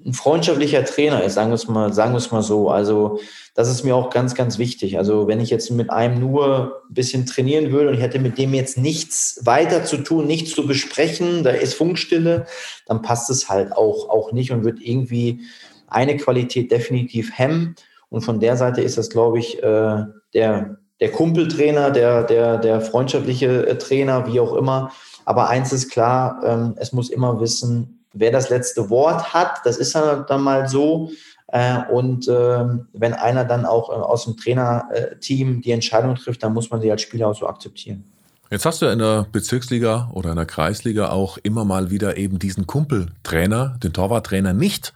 ein 0.06 0.14
freundschaftlicher 0.14 0.86
Trainer 0.86 1.24
ist, 1.24 1.34
sagen 1.34 1.50
wir 1.50 1.56
es 1.56 1.68
mal, 1.68 1.94
sagen 1.94 2.14
wir 2.14 2.18
es 2.18 2.32
mal 2.32 2.42
so. 2.42 2.70
Also 2.70 3.20
das 3.56 3.70
ist 3.70 3.84
mir 3.84 3.96
auch 3.96 4.10
ganz, 4.10 4.36
ganz 4.36 4.58
wichtig. 4.58 4.98
Also 4.98 5.28
wenn 5.28 5.42
ich 5.42 5.50
jetzt 5.50 5.70
mit 5.70 5.90
einem 5.90 6.20
nur 6.20 6.82
ein 6.90 6.94
bisschen 6.94 7.26
trainieren 7.26 7.72
würde 7.72 7.90
und 7.90 7.96
ich 7.96 8.02
hätte 8.02 8.20
mit 8.20 8.38
dem 8.38 8.54
jetzt 8.54 8.78
nichts 8.78 9.42
weiter 9.44 9.84
zu 9.84 9.98
tun, 9.98 10.26
nichts 10.26 10.52
zu 10.52 10.66
besprechen, 10.66 11.44
da 11.44 11.50
ist 11.50 11.74
Funkstille, 11.74 12.46
dann 12.86 13.02
passt 13.02 13.30
es 13.30 13.50
halt 13.50 13.74
auch, 13.74 14.10
auch 14.10 14.32
nicht 14.32 14.52
und 14.52 14.64
wird 14.64 14.80
irgendwie 14.80 15.42
eine 15.88 16.16
Qualität 16.16 16.72
definitiv 16.72 17.38
hemmen. 17.38 17.76
Und 18.10 18.22
von 18.22 18.40
der 18.40 18.56
Seite 18.56 18.82
ist 18.82 18.98
das, 18.98 19.10
glaube 19.10 19.40
ich, 19.40 19.62
äh, 19.62 20.06
der 20.34 20.78
der 21.00 21.12
Kumpeltrainer, 21.12 21.92
der, 21.92 22.24
der, 22.24 22.58
der 22.58 22.82
freundschaftliche 22.82 23.68
äh, 23.68 23.78
Trainer, 23.78 24.26
wie 24.28 24.40
auch 24.40 24.54
immer. 24.54 24.92
Aber 25.28 25.50
eins 25.50 25.74
ist 25.74 25.92
klar, 25.92 26.40
ähm, 26.46 26.76
es 26.78 26.94
muss 26.94 27.10
immer 27.10 27.42
wissen, 27.42 28.00
wer 28.14 28.32
das 28.32 28.50
letzte 28.50 28.90
Wort 28.90 29.34
hat. 29.34 29.60
Das 29.66 29.76
ist 29.76 29.94
dann 29.94 30.42
mal 30.42 30.70
so. 30.70 31.12
Äh, 31.48 31.80
und 31.92 32.30
äh, 32.30 32.66
wenn 32.94 33.14
einer 33.14 33.44
dann 33.44 33.66
auch 33.66 33.90
äh, 33.90 33.92
aus 33.92 34.24
dem 34.24 34.38
Trainerteam 34.38 35.62
die 35.62 35.72
Entscheidung 35.72 36.16
trifft, 36.16 36.44
dann 36.44 36.54
muss 36.54 36.70
man 36.70 36.80
sie 36.80 36.90
als 36.90 37.02
Spieler 37.02 37.28
auch 37.28 37.36
so 37.36 37.46
akzeptieren. 37.46 38.06
Jetzt 38.50 38.66
hast 38.66 38.82
du 38.82 38.86
in 38.86 39.00
der 39.00 39.28
Bezirksliga 39.30 40.10
oder 40.14 40.30
in 40.30 40.38
der 40.38 40.46
Kreisliga 40.46 41.10
auch 41.10 41.38
immer 41.40 41.66
mal 41.66 41.90
wieder 41.90 42.16
eben 42.16 42.40
diesen 42.40 42.66
Kumpeltrainer, 42.66 43.76
den 43.84 43.92
Torwarttrainer 43.92 44.54
nicht. 44.54 44.94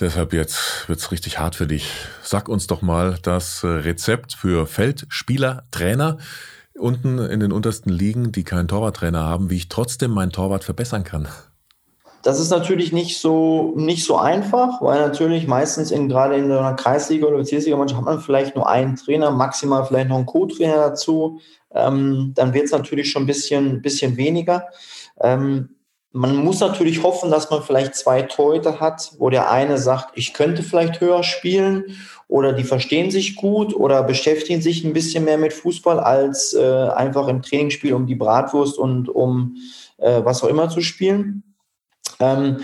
Deshalb 0.00 0.32
jetzt 0.32 0.88
wird's 0.88 1.12
richtig 1.12 1.38
hart 1.38 1.54
für 1.54 1.68
dich. 1.68 1.88
Sag 2.24 2.48
uns 2.48 2.66
doch 2.66 2.82
mal 2.82 3.18
das 3.22 3.62
äh, 3.62 3.68
Rezept 3.68 4.34
für 4.34 4.66
Feldspieler, 4.66 5.62
Trainer 5.70 6.18
unten 6.78 7.18
in 7.18 7.40
den 7.40 7.52
untersten 7.52 7.90
Ligen, 7.90 8.32
die 8.32 8.44
keinen 8.44 8.68
Torwarttrainer 8.68 9.22
haben, 9.22 9.50
wie 9.50 9.56
ich 9.56 9.68
trotzdem 9.68 10.10
mein 10.10 10.30
Torwart 10.30 10.64
verbessern 10.64 11.04
kann. 11.04 11.28
Das 12.22 12.40
ist 12.40 12.50
natürlich 12.50 12.90
nicht 12.90 13.20
so, 13.20 13.74
nicht 13.76 14.04
so 14.04 14.16
einfach, 14.16 14.80
weil 14.80 14.98
natürlich 14.98 15.46
meistens 15.46 15.90
in, 15.90 16.08
gerade 16.08 16.36
in 16.36 16.50
einer 16.50 16.72
Kreisliga 16.72 17.26
oder 17.26 17.36
Bezirksliga-Mannschaft 17.36 18.00
hat 18.00 18.06
man 18.06 18.20
vielleicht 18.20 18.56
nur 18.56 18.66
einen 18.66 18.96
Trainer, 18.96 19.30
maximal 19.30 19.84
vielleicht 19.84 20.08
noch 20.08 20.16
einen 20.16 20.26
Co-Trainer 20.26 20.76
dazu. 20.76 21.40
Ähm, 21.74 22.32
dann 22.34 22.54
wird 22.54 22.64
es 22.64 22.72
natürlich 22.72 23.10
schon 23.10 23.24
ein 23.24 23.26
bisschen, 23.26 23.82
bisschen 23.82 24.16
weniger. 24.16 24.68
Ähm, 25.20 25.73
man 26.16 26.36
muss 26.36 26.60
natürlich 26.60 27.02
hoffen, 27.02 27.32
dass 27.32 27.50
man 27.50 27.64
vielleicht 27.64 27.96
zwei 27.96 28.22
Torhüter 28.22 28.78
hat, 28.78 29.10
wo 29.18 29.30
der 29.30 29.50
eine 29.50 29.78
sagt, 29.78 30.16
ich 30.16 30.32
könnte 30.32 30.62
vielleicht 30.62 31.00
höher 31.00 31.24
spielen 31.24 31.96
oder 32.28 32.52
die 32.52 32.62
verstehen 32.62 33.10
sich 33.10 33.34
gut 33.34 33.74
oder 33.74 34.04
beschäftigen 34.04 34.62
sich 34.62 34.84
ein 34.84 34.92
bisschen 34.92 35.24
mehr 35.24 35.38
mit 35.38 35.52
Fußball 35.52 35.98
als 35.98 36.54
äh, 36.54 36.62
einfach 36.62 37.26
im 37.26 37.42
Trainingsspiel 37.42 37.94
um 37.94 38.06
die 38.06 38.14
Bratwurst 38.14 38.78
und 38.78 39.08
um 39.08 39.56
äh, 39.96 40.24
was 40.24 40.44
auch 40.44 40.48
immer 40.48 40.68
zu 40.68 40.82
spielen. 40.82 41.42
Ähm, 42.20 42.58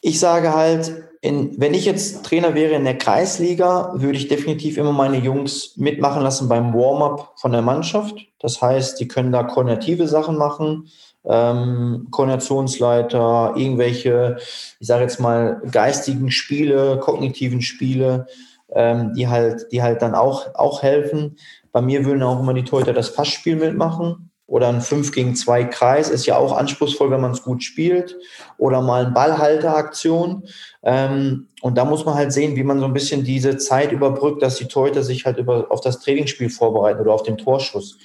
ich 0.00 0.18
sage 0.18 0.52
halt, 0.52 1.04
in, 1.24 1.58
wenn 1.58 1.74
ich 1.74 1.86
jetzt 1.86 2.24
Trainer 2.24 2.54
wäre 2.54 2.74
in 2.74 2.84
der 2.84 2.98
Kreisliga, 2.98 3.92
würde 3.94 4.18
ich 4.18 4.28
definitiv 4.28 4.76
immer 4.76 4.92
meine 4.92 5.18
Jungs 5.18 5.76
mitmachen 5.76 6.22
lassen 6.22 6.48
beim 6.48 6.74
Warm-up 6.74 7.32
von 7.36 7.52
der 7.52 7.62
Mannschaft. 7.62 8.14
Das 8.38 8.60
heißt, 8.60 9.00
die 9.00 9.08
können 9.08 9.32
da 9.32 9.42
koordinative 9.42 10.06
Sachen 10.06 10.36
machen 10.36 10.90
ähm, 11.24 12.08
Koordinationsleiter, 12.10 13.54
irgendwelche, 13.56 14.36
ich 14.78 14.86
sage 14.86 15.02
jetzt 15.02 15.20
mal, 15.20 15.62
geistigen 15.70 16.30
Spiele, 16.30 16.98
kognitiven 17.00 17.62
Spiele, 17.62 18.26
ähm, 18.70 19.14
die 19.14 19.28
halt, 19.28 19.72
die 19.72 19.82
halt 19.82 20.02
dann 20.02 20.14
auch, 20.14 20.54
auch 20.54 20.82
helfen. 20.82 21.36
Bei 21.72 21.80
mir 21.80 22.04
würden 22.04 22.22
auch 22.22 22.40
immer 22.40 22.54
die 22.54 22.64
Torhüter 22.64 22.92
das 22.92 23.14
Passspiel 23.14 23.56
mitmachen 23.56 24.30
oder 24.46 24.68
ein 24.68 24.82
5 24.82 25.12
gegen 25.12 25.34
2 25.34 25.64
Kreis 25.64 26.10
ist 26.10 26.26
ja 26.26 26.36
auch 26.36 26.52
anspruchsvoll, 26.56 27.10
wenn 27.10 27.20
man 27.20 27.32
es 27.32 27.42
gut 27.42 27.62
spielt. 27.62 28.16
Oder 28.58 28.82
mal 28.82 29.06
eine 29.06 29.14
Ballhalteraktion. 29.14 30.44
Ähm, 30.84 31.48
und 31.62 31.78
da 31.78 31.86
muss 31.86 32.04
man 32.04 32.14
halt 32.14 32.32
sehen, 32.32 32.56
wie 32.56 32.62
man 32.62 32.78
so 32.78 32.84
ein 32.84 32.92
bisschen 32.92 33.24
diese 33.24 33.56
Zeit 33.56 33.90
überbrückt, 33.90 34.42
dass 34.42 34.56
die 34.56 34.66
Torhüter 34.66 35.02
sich 35.02 35.24
halt 35.24 35.38
über, 35.38 35.66
auf 35.70 35.80
das 35.80 36.00
Trainingsspiel 36.00 36.50
vorbereiten 36.50 37.00
oder 37.00 37.12
auf 37.12 37.22
den 37.22 37.38
Torschuss. 37.38 37.98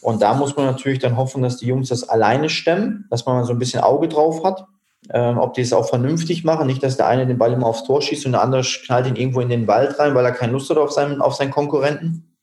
Und 0.00 0.20
da 0.20 0.34
muss 0.34 0.56
man 0.56 0.66
natürlich 0.66 0.98
dann 0.98 1.16
hoffen, 1.16 1.42
dass 1.42 1.58
die 1.58 1.66
Jungs 1.66 1.88
das 1.88 2.08
alleine 2.08 2.50
stemmen, 2.50 3.06
dass 3.08 3.24
man 3.24 3.36
mal 3.36 3.44
so 3.44 3.52
ein 3.52 3.58
bisschen 3.58 3.80
Auge 3.80 4.08
drauf 4.08 4.44
hat. 4.44 4.66
Ähm, 5.10 5.38
ob 5.38 5.54
die 5.54 5.60
es 5.60 5.72
auch 5.72 5.88
vernünftig 5.88 6.44
machen, 6.44 6.66
nicht, 6.66 6.82
dass 6.82 6.96
der 6.96 7.06
eine 7.06 7.26
den 7.26 7.36
Ball 7.38 7.52
immer 7.52 7.66
aufs 7.66 7.84
Tor 7.84 8.00
schießt 8.00 8.24
und 8.24 8.32
der 8.32 8.42
andere 8.42 8.62
knallt 8.62 9.06
ihn 9.06 9.16
irgendwo 9.16 9.40
in 9.40 9.50
den 9.50 9.66
Wald 9.66 9.98
rein, 9.98 10.14
weil 10.14 10.24
er 10.24 10.32
keine 10.32 10.52
Lust 10.52 10.70
hat 10.70 10.78
auf 10.78 10.92
seinen, 10.92 11.20
auf 11.20 11.34
seinen 11.34 11.50
Konkurrenten. 11.50 12.34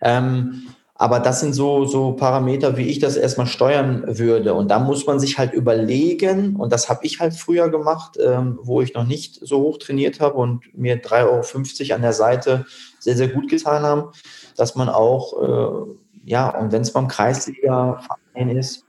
Ähm, 0.00 0.68
aber 1.02 1.18
das 1.18 1.40
sind 1.40 1.52
so, 1.52 1.84
so 1.84 2.12
Parameter, 2.12 2.76
wie 2.76 2.86
ich 2.86 3.00
das 3.00 3.16
erstmal 3.16 3.48
steuern 3.48 4.04
würde. 4.06 4.54
Und 4.54 4.68
da 4.70 4.78
muss 4.78 5.04
man 5.04 5.18
sich 5.18 5.36
halt 5.36 5.52
überlegen, 5.52 6.54
und 6.54 6.72
das 6.72 6.88
habe 6.88 7.04
ich 7.04 7.18
halt 7.18 7.34
früher 7.34 7.70
gemacht, 7.70 8.18
ähm, 8.24 8.60
wo 8.62 8.82
ich 8.82 8.94
noch 8.94 9.04
nicht 9.04 9.40
so 9.42 9.58
hoch 9.62 9.78
trainiert 9.78 10.20
habe 10.20 10.36
und 10.36 10.62
mir 10.78 11.02
3,50 11.02 11.86
Euro 11.86 11.94
an 11.96 12.02
der 12.02 12.12
Seite 12.12 12.66
sehr, 13.00 13.16
sehr 13.16 13.26
gut 13.26 13.50
getan 13.50 13.82
haben, 13.82 14.12
dass 14.56 14.76
man 14.76 14.88
auch, 14.88 15.42
äh, 15.42 15.90
ja, 16.24 16.56
und 16.56 16.70
wenn 16.70 16.82
es 16.82 16.92
beim 16.92 17.08
Kreisliga-Verein 17.08 18.56
ist, 18.56 18.84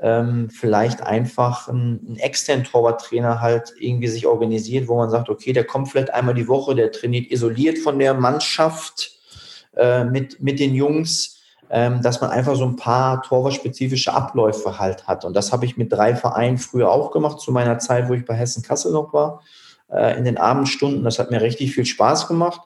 ähm, 0.00 0.48
vielleicht 0.48 1.02
einfach 1.02 1.68
einen, 1.68 2.00
einen 2.06 2.16
externen 2.16 2.64
Torwarttrainer 2.64 3.42
halt 3.42 3.74
irgendwie 3.78 4.08
sich 4.08 4.26
organisiert, 4.26 4.88
wo 4.88 4.96
man 4.96 5.10
sagt, 5.10 5.28
okay, 5.28 5.52
der 5.52 5.64
kommt 5.64 5.90
vielleicht 5.90 6.14
einmal 6.14 6.32
die 6.32 6.48
Woche, 6.48 6.74
der 6.74 6.92
trainiert 6.92 7.30
isoliert 7.30 7.78
von 7.78 7.98
der 7.98 8.14
Mannschaft 8.14 9.18
äh, 9.76 10.04
mit, 10.04 10.42
mit 10.42 10.58
den 10.58 10.74
Jungs 10.74 11.40
dass 11.72 12.20
man 12.20 12.28
einfach 12.28 12.54
so 12.54 12.64
ein 12.64 12.76
paar 12.76 13.22
torwartspezifische 13.22 14.12
Abläufe 14.12 14.78
halt 14.78 15.06
hat. 15.06 15.24
Und 15.24 15.34
das 15.34 15.52
habe 15.52 15.64
ich 15.64 15.78
mit 15.78 15.90
drei 15.90 16.14
Vereinen 16.14 16.58
früher 16.58 16.90
auch 16.90 17.12
gemacht, 17.12 17.40
zu 17.40 17.50
meiner 17.50 17.78
Zeit, 17.78 18.10
wo 18.10 18.12
ich 18.12 18.26
bei 18.26 18.34
Hessen 18.34 18.62
Kassel 18.62 18.92
noch 18.92 19.14
war, 19.14 19.40
äh, 19.90 20.18
in 20.18 20.24
den 20.24 20.36
Abendstunden. 20.36 21.02
Das 21.02 21.18
hat 21.18 21.30
mir 21.30 21.40
richtig 21.40 21.74
viel 21.74 21.86
Spaß 21.86 22.28
gemacht. 22.28 22.60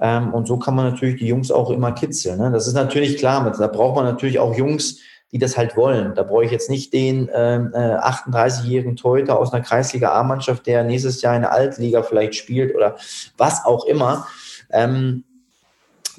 Ähm, 0.00 0.32
und 0.32 0.46
so 0.46 0.58
kann 0.58 0.74
man 0.74 0.90
natürlich 0.90 1.16
die 1.16 1.26
Jungs 1.26 1.50
auch 1.50 1.70
immer 1.70 1.92
kitzeln. 1.92 2.38
Ne? 2.38 2.50
Das 2.50 2.66
ist 2.66 2.74
natürlich 2.74 3.18
klar, 3.18 3.50
da 3.50 3.66
braucht 3.66 3.96
man 3.96 4.04
natürlich 4.04 4.38
auch 4.38 4.56
Jungs, 4.56 5.00
die 5.32 5.38
das 5.38 5.58
halt 5.58 5.76
wollen. 5.76 6.14
Da 6.14 6.22
brauche 6.22 6.44
ich 6.44 6.50
jetzt 6.50 6.70
nicht 6.70 6.92
den 6.92 7.28
ähm, 7.34 7.72
äh, 7.74 7.96
38-jährigen 7.96 8.96
Torhüter 8.96 9.38
aus 9.38 9.52
einer 9.52 9.62
Kreisliga 9.62 10.12
A-Mannschaft, 10.12 10.66
der 10.66 10.84
nächstes 10.84 11.20
Jahr 11.20 11.36
in 11.36 11.42
der 11.42 11.52
Altliga 11.52 12.02
vielleicht 12.02 12.34
spielt 12.34 12.74
oder 12.74 12.96
was 13.36 13.64
auch 13.64 13.84
immer. 13.84 14.26
Ähm, 14.70 15.24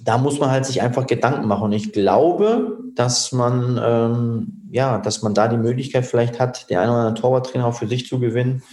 da 0.03 0.17
muss 0.17 0.39
man 0.39 0.51
halt 0.51 0.65
sich 0.65 0.81
einfach 0.81 1.07
Gedanken 1.07 1.47
machen. 1.47 1.63
Und 1.63 1.73
ich 1.73 1.93
glaube, 1.93 2.77
dass 2.95 3.31
man, 3.31 3.79
ähm, 3.83 4.67
ja, 4.71 4.97
dass 4.99 5.21
man 5.21 5.33
da 5.33 5.47
die 5.47 5.57
Möglichkeit 5.57 6.05
vielleicht 6.05 6.39
hat, 6.39 6.69
den 6.69 6.77
einen 6.77 6.89
oder 6.89 6.99
anderen 6.99 7.15
Torwarttrainer 7.15 7.65
auch 7.65 7.75
für 7.75 7.87
sich 7.87 8.07
zu 8.07 8.19
gewinnen, 8.19 8.63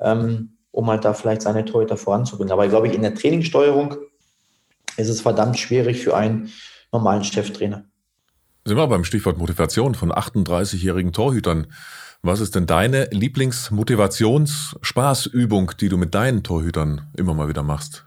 ähm, 0.00 0.56
um 0.70 0.88
halt 0.88 1.04
da 1.04 1.14
vielleicht 1.14 1.42
seine 1.42 1.64
Torhüter 1.64 1.96
voranzubringen. 1.96 2.52
Aber 2.52 2.64
ich 2.64 2.70
glaube, 2.70 2.88
in 2.88 3.02
der 3.02 3.14
Trainingssteuerung 3.14 3.96
ist 4.96 5.08
es 5.08 5.20
verdammt 5.20 5.58
schwierig 5.58 6.02
für 6.02 6.16
einen 6.16 6.50
normalen 6.92 7.24
Cheftrainer. 7.24 7.84
Sind 8.64 8.76
wir 8.76 8.86
beim 8.86 9.02
Stichwort 9.04 9.38
Motivation 9.38 9.94
von 9.94 10.10
38-jährigen 10.10 11.12
Torhütern. 11.12 11.66
Was 12.22 12.40
ist 12.40 12.54
denn 12.54 12.64
deine 12.64 13.08
Lieblingsmotivations-Spaßübung, 13.10 15.72
die 15.78 15.90
du 15.90 15.98
mit 15.98 16.14
deinen 16.14 16.42
Torhütern 16.42 17.10
immer 17.14 17.34
mal 17.34 17.48
wieder 17.48 17.62
machst? 17.62 18.06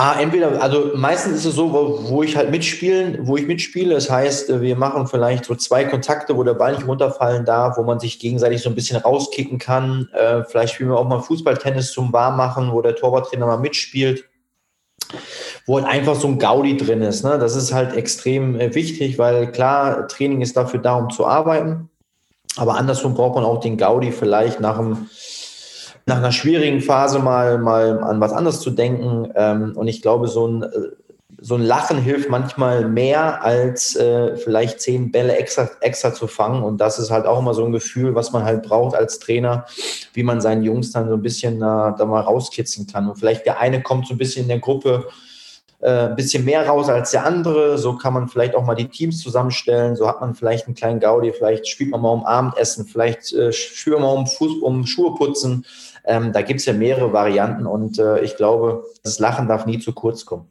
Ah, 0.00 0.14
entweder, 0.20 0.62
also 0.62 0.92
meistens 0.94 1.38
ist 1.38 1.44
es 1.44 1.54
so, 1.56 1.72
wo, 1.72 2.08
wo, 2.08 2.22
ich 2.22 2.36
halt 2.36 2.52
mitspielen, 2.52 3.26
wo 3.26 3.36
ich 3.36 3.48
mitspiele. 3.48 3.92
Das 3.92 4.08
heißt, 4.08 4.60
wir 4.60 4.76
machen 4.76 5.08
vielleicht 5.08 5.44
so 5.44 5.56
zwei 5.56 5.84
Kontakte, 5.86 6.36
wo 6.36 6.44
der 6.44 6.54
Ball 6.54 6.76
nicht 6.76 6.86
runterfallen 6.86 7.44
darf, 7.44 7.76
wo 7.76 7.82
man 7.82 7.98
sich 7.98 8.20
gegenseitig 8.20 8.62
so 8.62 8.68
ein 8.68 8.76
bisschen 8.76 9.00
rauskicken 9.00 9.58
kann. 9.58 10.08
Äh, 10.12 10.44
vielleicht 10.44 10.74
spielen 10.74 10.90
wir 10.90 10.98
auch 10.98 11.08
mal 11.08 11.18
Fußballtennis 11.18 11.90
zum 11.90 12.12
Warmmachen, 12.12 12.70
wo 12.70 12.80
der 12.80 12.94
Torwarttrainer 12.94 13.44
mal 13.44 13.58
mitspielt. 13.58 14.22
Wo 15.66 15.80
halt 15.80 15.86
einfach 15.86 16.14
so 16.14 16.28
ein 16.28 16.38
Gaudi 16.38 16.76
drin 16.76 17.02
ist. 17.02 17.24
Ne? 17.24 17.36
Das 17.36 17.56
ist 17.56 17.74
halt 17.74 17.96
extrem 17.96 18.54
äh, 18.60 18.72
wichtig, 18.76 19.18
weil 19.18 19.50
klar, 19.50 20.06
Training 20.06 20.42
ist 20.42 20.56
dafür 20.56 20.78
da, 20.78 20.94
um 20.94 21.10
zu 21.10 21.26
arbeiten. 21.26 21.90
Aber 22.56 22.76
andersrum 22.76 23.14
braucht 23.14 23.34
man 23.34 23.44
auch 23.44 23.58
den 23.58 23.76
Gaudi 23.76 24.12
vielleicht 24.12 24.60
nach 24.60 24.78
einem 24.78 25.08
nach 26.08 26.16
einer 26.16 26.32
schwierigen 26.32 26.80
Phase 26.80 27.18
mal, 27.18 27.58
mal 27.58 28.00
an 28.00 28.20
was 28.20 28.32
anderes 28.32 28.60
zu 28.60 28.70
denken. 28.70 29.30
Ähm, 29.36 29.72
und 29.76 29.86
ich 29.88 30.02
glaube, 30.02 30.26
so 30.26 30.46
ein, 30.48 30.64
so 31.40 31.54
ein 31.54 31.62
Lachen 31.62 31.98
hilft 31.98 32.30
manchmal 32.30 32.88
mehr, 32.88 33.44
als 33.44 33.94
äh, 33.94 34.36
vielleicht 34.36 34.80
zehn 34.80 35.12
Bälle 35.12 35.36
extra, 35.36 35.70
extra 35.80 36.12
zu 36.12 36.26
fangen. 36.26 36.64
Und 36.64 36.78
das 36.78 36.98
ist 36.98 37.10
halt 37.10 37.26
auch 37.26 37.38
immer 37.38 37.54
so 37.54 37.64
ein 37.64 37.72
Gefühl, 37.72 38.14
was 38.14 38.32
man 38.32 38.44
halt 38.44 38.62
braucht 38.62 38.96
als 38.96 39.18
Trainer, 39.18 39.66
wie 40.14 40.22
man 40.22 40.40
seinen 40.40 40.64
Jungs 40.64 40.90
dann 40.90 41.08
so 41.08 41.14
ein 41.14 41.22
bisschen 41.22 41.56
äh, 41.56 41.60
da 41.60 42.04
mal 42.04 42.20
rauskitzeln 42.20 42.86
kann. 42.86 43.08
Und 43.08 43.16
vielleicht 43.16 43.46
der 43.46 43.60
eine 43.60 43.82
kommt 43.82 44.08
so 44.08 44.14
ein 44.14 44.18
bisschen 44.18 44.42
in 44.42 44.48
der 44.48 44.58
Gruppe 44.58 45.06
ein 45.80 46.12
äh, 46.12 46.14
bisschen 46.16 46.44
mehr 46.44 46.66
raus 46.66 46.88
als 46.88 47.12
der 47.12 47.24
andere. 47.24 47.78
So 47.78 47.96
kann 47.96 48.12
man 48.12 48.28
vielleicht 48.28 48.56
auch 48.56 48.64
mal 48.64 48.74
die 48.74 48.88
Teams 48.88 49.20
zusammenstellen. 49.20 49.94
So 49.94 50.08
hat 50.08 50.20
man 50.20 50.34
vielleicht 50.34 50.66
einen 50.66 50.74
kleinen 50.74 50.98
Gaudi. 50.98 51.32
Vielleicht 51.32 51.68
spielt 51.68 51.90
man 51.90 52.02
mal 52.02 52.10
um 52.10 52.24
Abendessen. 52.24 52.84
Vielleicht 52.84 53.32
äh, 53.32 53.52
spielt 53.52 53.94
man 53.94 54.02
mal 54.02 54.14
um, 54.14 54.26
Fuß, 54.26 54.60
um 54.60 54.86
Schuhe 54.86 55.14
putzen. 55.14 55.64
Ähm, 56.08 56.32
da 56.32 56.40
gibt 56.40 56.60
es 56.60 56.66
ja 56.66 56.72
mehrere 56.72 57.12
Varianten 57.12 57.66
und 57.66 57.98
äh, 57.98 58.20
ich 58.20 58.36
glaube, 58.36 58.84
das 59.04 59.18
Lachen 59.18 59.46
darf 59.46 59.66
nie 59.66 59.78
zu 59.78 59.92
kurz 59.92 60.24
kommen. 60.24 60.48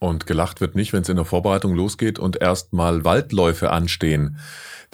Und 0.00 0.26
gelacht 0.26 0.60
wird 0.60 0.74
nicht, 0.74 0.92
wenn 0.92 1.02
es 1.02 1.08
in 1.08 1.16
der 1.16 1.24
Vorbereitung 1.24 1.72
losgeht 1.72 2.18
und 2.18 2.40
erstmal 2.42 3.04
Waldläufe 3.04 3.70
anstehen. 3.70 4.38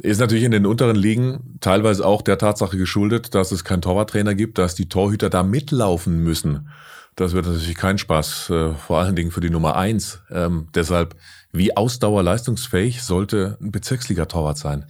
Ist 0.03 0.21
natürlich 0.21 0.45
in 0.45 0.51
den 0.51 0.67
unteren 0.67 0.95
Ligen 0.95 1.59
teilweise 1.61 2.07
auch 2.07 2.21
der 2.21 2.37
Tatsache 2.37 2.77
geschuldet, 2.77 3.35
dass 3.35 3.51
es 3.51 3.65
keinen 3.65 3.81
Torwarttrainer 3.81 4.35
gibt, 4.35 4.59
dass 4.59 4.75
die 4.75 4.91
Torhüter 4.91 5.31
da 5.31 5.43
mitlaufen 5.43 6.23
müssen. 6.23 6.69
Das 7.17 7.33
wird 7.33 7.47
natürlich 7.47 7.75
kein 7.75 7.97
Spaß, 7.97 8.51
äh, 8.51 8.75
vor 8.75 8.99
allen 8.99 9.17
Dingen 9.17 9.31
für 9.31 9.41
die 9.41 9.51
Nummer 9.51 9.77
eins. 9.77 10.21
Ähm, 10.31 10.69
deshalb, 10.75 11.15
wie 11.51 11.75
ausdauerleistungsfähig 11.75 13.03
sollte 13.03 13.57
ein 13.61 13.73
Bezirksliga-Torwart 13.73 14.59
sein? 14.59 14.85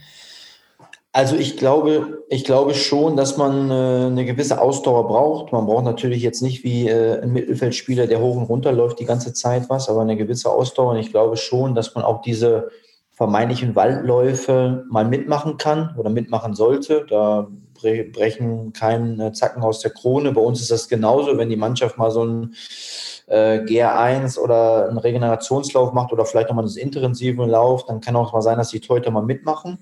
Also 1.14 1.36
ich 1.36 1.58
glaube, 1.58 2.24
ich 2.30 2.42
glaube 2.44 2.72
schon, 2.72 3.16
dass 3.16 3.36
man 3.36 3.70
äh, 3.70 4.06
eine 4.06 4.24
gewisse 4.24 4.58
Ausdauer 4.60 5.06
braucht. 5.08 5.52
Man 5.52 5.66
braucht 5.66 5.84
natürlich 5.84 6.22
jetzt 6.22 6.40
nicht 6.40 6.64
wie 6.64 6.88
äh, 6.88 7.20
ein 7.20 7.34
Mittelfeldspieler, 7.34 8.06
der 8.06 8.20
hoch 8.20 8.36
und 8.36 8.44
runter 8.44 8.72
läuft 8.72 8.98
die 8.98 9.04
ganze 9.04 9.34
Zeit 9.34 9.68
was, 9.68 9.90
aber 9.90 10.00
eine 10.00 10.16
gewisse 10.16 10.50
Ausdauer. 10.50 10.92
Und 10.92 10.98
ich 10.98 11.10
glaube 11.10 11.36
schon, 11.36 11.74
dass 11.74 11.94
man 11.94 12.02
auch 12.02 12.22
diese 12.22 12.70
vermeintlichen 13.12 13.76
Waldläufe 13.76 14.86
mal 14.88 15.04
mitmachen 15.04 15.58
kann 15.58 15.94
oder 15.98 16.08
mitmachen 16.08 16.54
sollte. 16.54 17.04
Da 17.06 17.46
brechen 17.74 18.72
keinen 18.72 19.20
äh, 19.20 19.32
Zacken 19.34 19.62
aus 19.62 19.80
der 19.80 19.90
Krone. 19.90 20.32
Bei 20.32 20.40
uns 20.40 20.62
ist 20.62 20.70
das 20.70 20.88
genauso, 20.88 21.36
wenn 21.36 21.50
die 21.50 21.56
Mannschaft 21.56 21.98
mal 21.98 22.10
so 22.10 22.24
ein 22.24 22.54
äh, 23.26 23.58
GR1 23.58 24.38
oder 24.38 24.88
einen 24.88 24.98
Regenerationslauf 24.98 25.92
macht 25.92 26.12
oder 26.12 26.24
vielleicht 26.24 26.48
nochmal 26.48 26.64
das 26.64 26.76
intensive 26.76 27.44
Lauf, 27.44 27.84
dann 27.84 28.00
kann 28.00 28.16
auch 28.16 28.32
mal 28.32 28.40
sein, 28.40 28.56
dass 28.56 28.70
die 28.70 28.80
Torhüter 28.80 29.10
mal 29.10 29.22
mitmachen. 29.22 29.78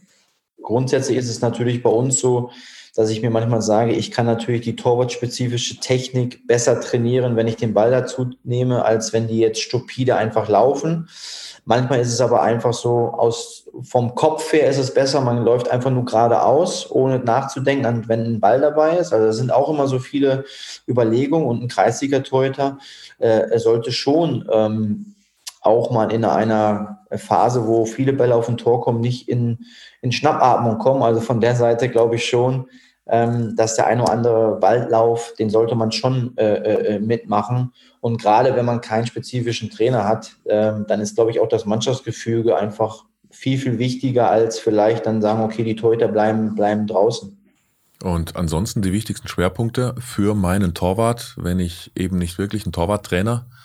Grundsätzlich 0.62 1.16
ist 1.16 1.28
es 1.28 1.40
natürlich 1.40 1.82
bei 1.82 1.90
uns 1.90 2.20
so, 2.20 2.50
dass 2.96 3.10
ich 3.10 3.22
mir 3.22 3.30
manchmal 3.30 3.62
sage, 3.62 3.92
ich 3.92 4.10
kann 4.10 4.26
natürlich 4.26 4.62
die 4.62 4.76
torwartspezifische 4.76 5.78
Technik 5.78 6.46
besser 6.46 6.80
trainieren, 6.80 7.36
wenn 7.36 7.46
ich 7.46 7.56
den 7.56 7.72
Ball 7.72 7.90
dazu 7.90 8.30
nehme, 8.42 8.84
als 8.84 9.12
wenn 9.12 9.28
die 9.28 9.38
jetzt 9.38 9.60
stupide 9.60 10.16
einfach 10.16 10.48
laufen. 10.48 11.08
Manchmal 11.64 12.00
ist 12.00 12.12
es 12.12 12.20
aber 12.20 12.42
einfach 12.42 12.72
so, 12.72 13.12
aus, 13.16 13.68
vom 13.82 14.14
Kopf 14.14 14.52
her 14.52 14.68
ist 14.68 14.78
es 14.78 14.92
besser, 14.92 15.20
man 15.20 15.44
läuft 15.44 15.70
einfach 15.70 15.90
nur 15.90 16.04
geradeaus, 16.04 16.90
ohne 16.90 17.20
nachzudenken, 17.20 18.08
wenn 18.08 18.24
ein 18.24 18.40
Ball 18.40 18.60
dabei 18.60 18.96
ist. 18.96 19.12
Also 19.12 19.26
da 19.26 19.32
sind 19.32 19.52
auch 19.52 19.68
immer 19.68 19.86
so 19.86 19.98
viele 19.98 20.44
Überlegungen 20.88 21.46
und 21.46 21.62
ein 21.62 21.68
Kreisliga-Torhüter 21.68 22.78
äh, 23.18 23.58
sollte 23.58 23.92
schon 23.92 24.48
ähm, 24.50 25.14
auch 25.60 25.90
mal 25.90 26.10
in 26.10 26.24
einer 26.24 26.99
Phase, 27.18 27.66
wo 27.66 27.86
viele 27.86 28.12
Bälle 28.12 28.34
auf 28.34 28.48
ein 28.48 28.56
Tor 28.56 28.80
kommen, 28.80 29.00
nicht 29.00 29.28
in, 29.28 29.66
in 30.00 30.12
Schnappatmung 30.12 30.78
kommen. 30.78 31.02
Also 31.02 31.20
von 31.20 31.40
der 31.40 31.56
Seite 31.56 31.88
glaube 31.88 32.16
ich 32.16 32.24
schon, 32.24 32.66
ähm, 33.08 33.56
dass 33.56 33.74
der 33.74 33.86
eine 33.86 34.02
oder 34.02 34.12
andere 34.12 34.62
Waldlauf, 34.62 35.34
den 35.38 35.50
sollte 35.50 35.74
man 35.74 35.92
schon 35.92 36.36
äh, 36.36 36.94
äh, 36.94 36.98
mitmachen. 37.00 37.72
Und 38.00 38.20
gerade 38.20 38.54
wenn 38.54 38.64
man 38.64 38.80
keinen 38.80 39.06
spezifischen 39.06 39.70
Trainer 39.70 40.06
hat, 40.06 40.36
ähm, 40.46 40.84
dann 40.86 41.00
ist, 41.00 41.16
glaube 41.16 41.30
ich, 41.30 41.40
auch 41.40 41.48
das 41.48 41.66
Mannschaftsgefüge 41.66 42.56
einfach 42.56 43.04
viel, 43.30 43.58
viel 43.58 43.78
wichtiger 43.78 44.30
als 44.30 44.58
vielleicht 44.58 45.06
dann 45.06 45.22
sagen, 45.22 45.42
okay, 45.42 45.64
die 45.64 45.76
Torhüter 45.76 46.08
bleiben, 46.08 46.54
bleiben 46.54 46.86
draußen. 46.86 47.36
Und 48.02 48.36
ansonsten 48.36 48.80
die 48.80 48.92
wichtigsten 48.92 49.28
Schwerpunkte 49.28 49.94
für 49.98 50.34
meinen 50.34 50.72
Torwart, 50.72 51.34
wenn 51.36 51.58
ich 51.58 51.92
eben 51.94 52.16
nicht 52.16 52.38
wirklich 52.38 52.64
einen 52.64 52.72
Torwarttrainer 52.72 53.32
habe 53.32 53.59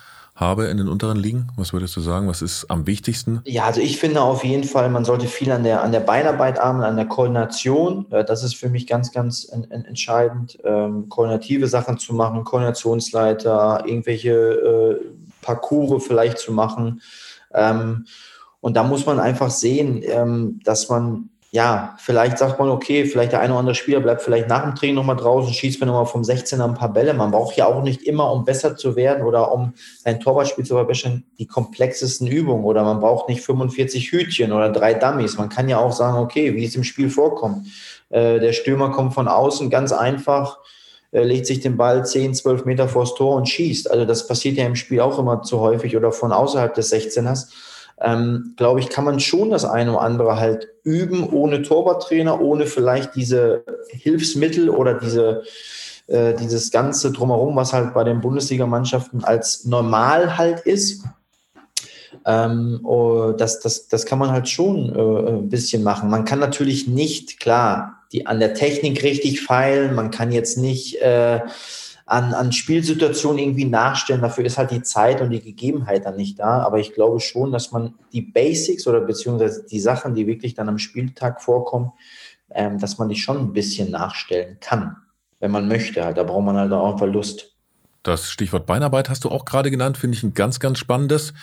in 0.70 0.78
den 0.78 0.88
unteren 0.88 1.18
Ligen? 1.18 1.48
Was 1.56 1.72
würdest 1.72 1.96
du 1.96 2.02
sagen? 2.02 2.28
Was 2.28 2.42
ist 2.42 2.70
am 2.70 2.86
wichtigsten? 2.88 3.42
Ja, 3.46 3.66
also 3.66 3.82
ich 3.82 3.98
finde 4.00 4.22
auf 4.22 4.44
jeden 4.44 4.66
Fall, 4.66 4.90
man 4.90 5.06
sollte 5.06 5.28
viel 5.28 5.52
an 5.52 5.64
der, 5.64 5.82
an 5.82 5.92
der 5.92 6.02
Beinarbeit 6.02 6.60
arbeiten, 6.60 6.84
an 6.84 6.98
der 6.98 7.06
Koordination. 7.06 8.06
Äh, 8.12 8.26
das 8.26 8.44
ist 8.44 8.56
für 8.56 8.70
mich 8.70 8.86
ganz, 8.86 9.12
ganz 9.12 9.46
entscheidend, 9.46 10.58
ähm, 10.64 11.08
koordinative 11.10 11.68
Sachen 11.68 11.98
zu 11.98 12.14
machen, 12.14 12.44
Koordinationsleiter, 12.44 13.84
irgendwelche 13.86 14.32
äh, 14.32 14.96
Parcours 15.42 16.06
vielleicht 16.06 16.40
zu 16.40 16.52
machen. 16.52 17.02
Ähm, 17.54 18.06
Und 18.62 18.76
da 18.76 18.84
muss 18.84 19.06
man 19.06 19.20
einfach 19.20 19.52
sehen, 19.52 20.02
ähm, 20.04 20.60
dass 20.64 20.90
man 20.90 21.30
ja, 21.56 21.96
vielleicht 22.00 22.38
sagt 22.38 22.60
man, 22.60 22.68
okay, 22.68 23.06
vielleicht 23.06 23.32
der 23.32 23.40
eine 23.40 23.54
oder 23.54 23.62
andere 23.62 23.76
Spieler 23.76 24.02
bleibt 24.02 24.22
vielleicht 24.22 24.50
nach 24.50 24.64
dem 24.64 24.76
Training 24.76 24.96
nochmal 24.96 25.16
draußen, 25.16 25.54
schießt 25.54 25.80
mir 25.80 25.86
nochmal 25.86 26.06
vom 26.06 26.22
16er 26.22 26.66
ein 26.66 26.74
paar 26.74 26.92
Bälle. 26.92 27.14
Man 27.14 27.32
braucht 27.32 27.56
ja 27.56 27.66
auch 27.66 27.82
nicht 27.82 28.04
immer, 28.04 28.30
um 28.30 28.44
besser 28.44 28.76
zu 28.76 28.98
werden 28.98 29.24
oder 29.24 29.54
um 29.54 29.74
sein 30.04 30.20
Torwartspiel 30.20 30.66
zu 30.66 30.76
verbessern, 30.76 31.24
die 31.40 31.48
komplexesten 31.48 32.28
Übungen 32.28 32.66
oder 32.66 32.84
man 32.84 33.00
braucht 33.00 33.30
nicht 33.30 33.40
45 33.40 34.12
Hütchen 34.12 34.52
oder 34.52 34.70
drei 34.70 34.96
Dummies. 34.96 35.38
Man 35.38 35.48
kann 35.48 35.70
ja 35.70 35.78
auch 35.78 35.94
sagen, 35.94 36.18
okay, 36.18 36.54
wie 36.56 36.66
es 36.66 36.76
im 36.76 36.84
Spiel 36.84 37.10
vorkommt. 37.10 37.68
Äh, 38.10 38.42
der 38.42 38.52
Stürmer 38.52 38.92
kommt 38.92 39.14
von 39.14 39.30
außen 39.30 39.70
ganz 39.70 39.94
einfach, 39.94 40.58
äh, 41.12 41.24
legt 41.24 41.46
sich 41.46 41.62
den 41.62 41.78
Ball 41.78 42.06
10, 42.06 42.34
12 42.34 42.66
Meter 42.66 42.90
vors 42.90 43.16
Tor 43.16 43.34
und 43.34 43.48
schießt. 43.48 43.90
Also 43.90 44.04
das 44.04 44.28
passiert 44.28 44.58
ja 44.58 44.66
im 44.66 44.76
Spiel 44.76 45.00
auch 45.00 45.18
immer 45.18 45.42
zu 45.42 45.62
häufig 45.62 45.96
oder 45.96 46.12
von 46.12 46.34
außerhalb 46.34 46.74
des 46.74 46.92
16ers 46.92 47.48
ähm, 48.02 48.54
glaube 48.58 48.80
ich, 48.80 48.90
kann 48.90 49.06
man 49.06 49.20
schon 49.20 49.52
das 49.52 49.66
eine 49.66 49.92
oder 49.92 50.02
andere 50.02 50.40
halt 50.40 50.68
üben, 50.84 51.30
ohne 51.30 51.62
Torwarttrainer, 51.62 52.42
ohne 52.42 52.66
vielleicht 52.66 53.16
diese 53.16 53.64
Hilfsmittel 53.90 54.70
oder 54.70 54.96
diese, 54.96 55.44
äh, 56.08 56.34
dieses 56.34 56.72
ganze 56.72 57.12
Drumherum, 57.12 57.56
was 57.56 57.74
halt 57.74 57.94
bei 57.94 58.04
den 58.04 58.22
Bundesligamannschaften 58.22 59.24
als 59.24 59.66
normal 59.66 60.38
halt 60.38 60.62
ist. 60.62 61.04
Ähm, 62.26 62.80
oh, 62.84 63.34
das, 63.38 63.60
das, 63.60 63.88
das 63.88 64.06
kann 64.06 64.20
man 64.20 64.32
halt 64.32 64.50
schon 64.50 64.94
äh, 64.96 65.30
ein 65.32 65.50
bisschen 65.50 65.84
machen. 65.84 66.10
Man 66.10 66.26
kann 66.26 66.40
natürlich 66.40 66.88
nicht, 66.88 67.40
klar, 67.40 68.04
die 68.12 68.26
an 68.28 68.40
der 68.40 68.54
Technik 68.54 69.04
richtig 69.04 69.42
feilen, 69.42 69.96
man 69.96 70.12
kann 70.12 70.32
jetzt 70.32 70.58
nicht 70.58 71.02
äh, 71.02 71.42
an, 72.06 72.34
an 72.34 72.52
Spielsituationen 72.52 73.40
irgendwie 73.40 73.66
nachstellen. 73.66 74.22
Dafür 74.22 74.46
ist 74.46 74.58
halt 74.58 74.72
die 74.72 74.84
Zeit 74.84 75.22
und 75.22 75.32
die 75.32 75.42
Gegebenheit 75.42 76.06
dann 76.06 76.16
nicht 76.16 76.40
da. 76.40 76.60
Aber 76.60 76.80
ich 76.80 76.94
glaube 76.94 77.20
schon, 77.20 77.52
dass 77.52 77.72
man 77.72 77.96
die 78.14 78.22
Basics 78.22 78.86
oder 78.86 79.02
beziehungsweise 79.02 79.66
die 79.66 79.80
Sachen, 79.80 80.14
die 80.14 80.28
wirklich 80.28 80.54
dann 80.54 80.70
am 80.70 80.78
Spieltag 80.78 81.42
vorkommen, 81.42 81.92
ähm, 82.52 82.78
dass 82.80 83.00
man 83.00 83.10
die 83.10 83.16
schon 83.16 83.38
ein 83.40 83.54
bisschen 83.54 83.90
nachstellen 83.90 84.58
kann, 84.60 84.98
wenn 85.40 85.52
man 85.52 85.68
möchte. 85.68 86.06
Halt. 86.06 86.18
Da 86.18 86.24
braucht 86.24 86.46
man 86.46 86.58
halt 86.58 86.72
auch 86.72 86.94
einfach 86.94 87.08
Lust. 87.08 87.56
Das 88.04 88.30
Stichwort 88.30 88.68
Beinarbeit 88.68 89.10
hast 89.10 89.24
du 89.24 89.30
auch 89.30 89.46
gerade 89.46 89.72
genannt, 89.72 89.98
finde 89.98 90.16
ich 90.16 90.24
ein 90.24 90.36
ganz, 90.36 90.60
ganz 90.60 90.78
spannendes, 90.78 91.34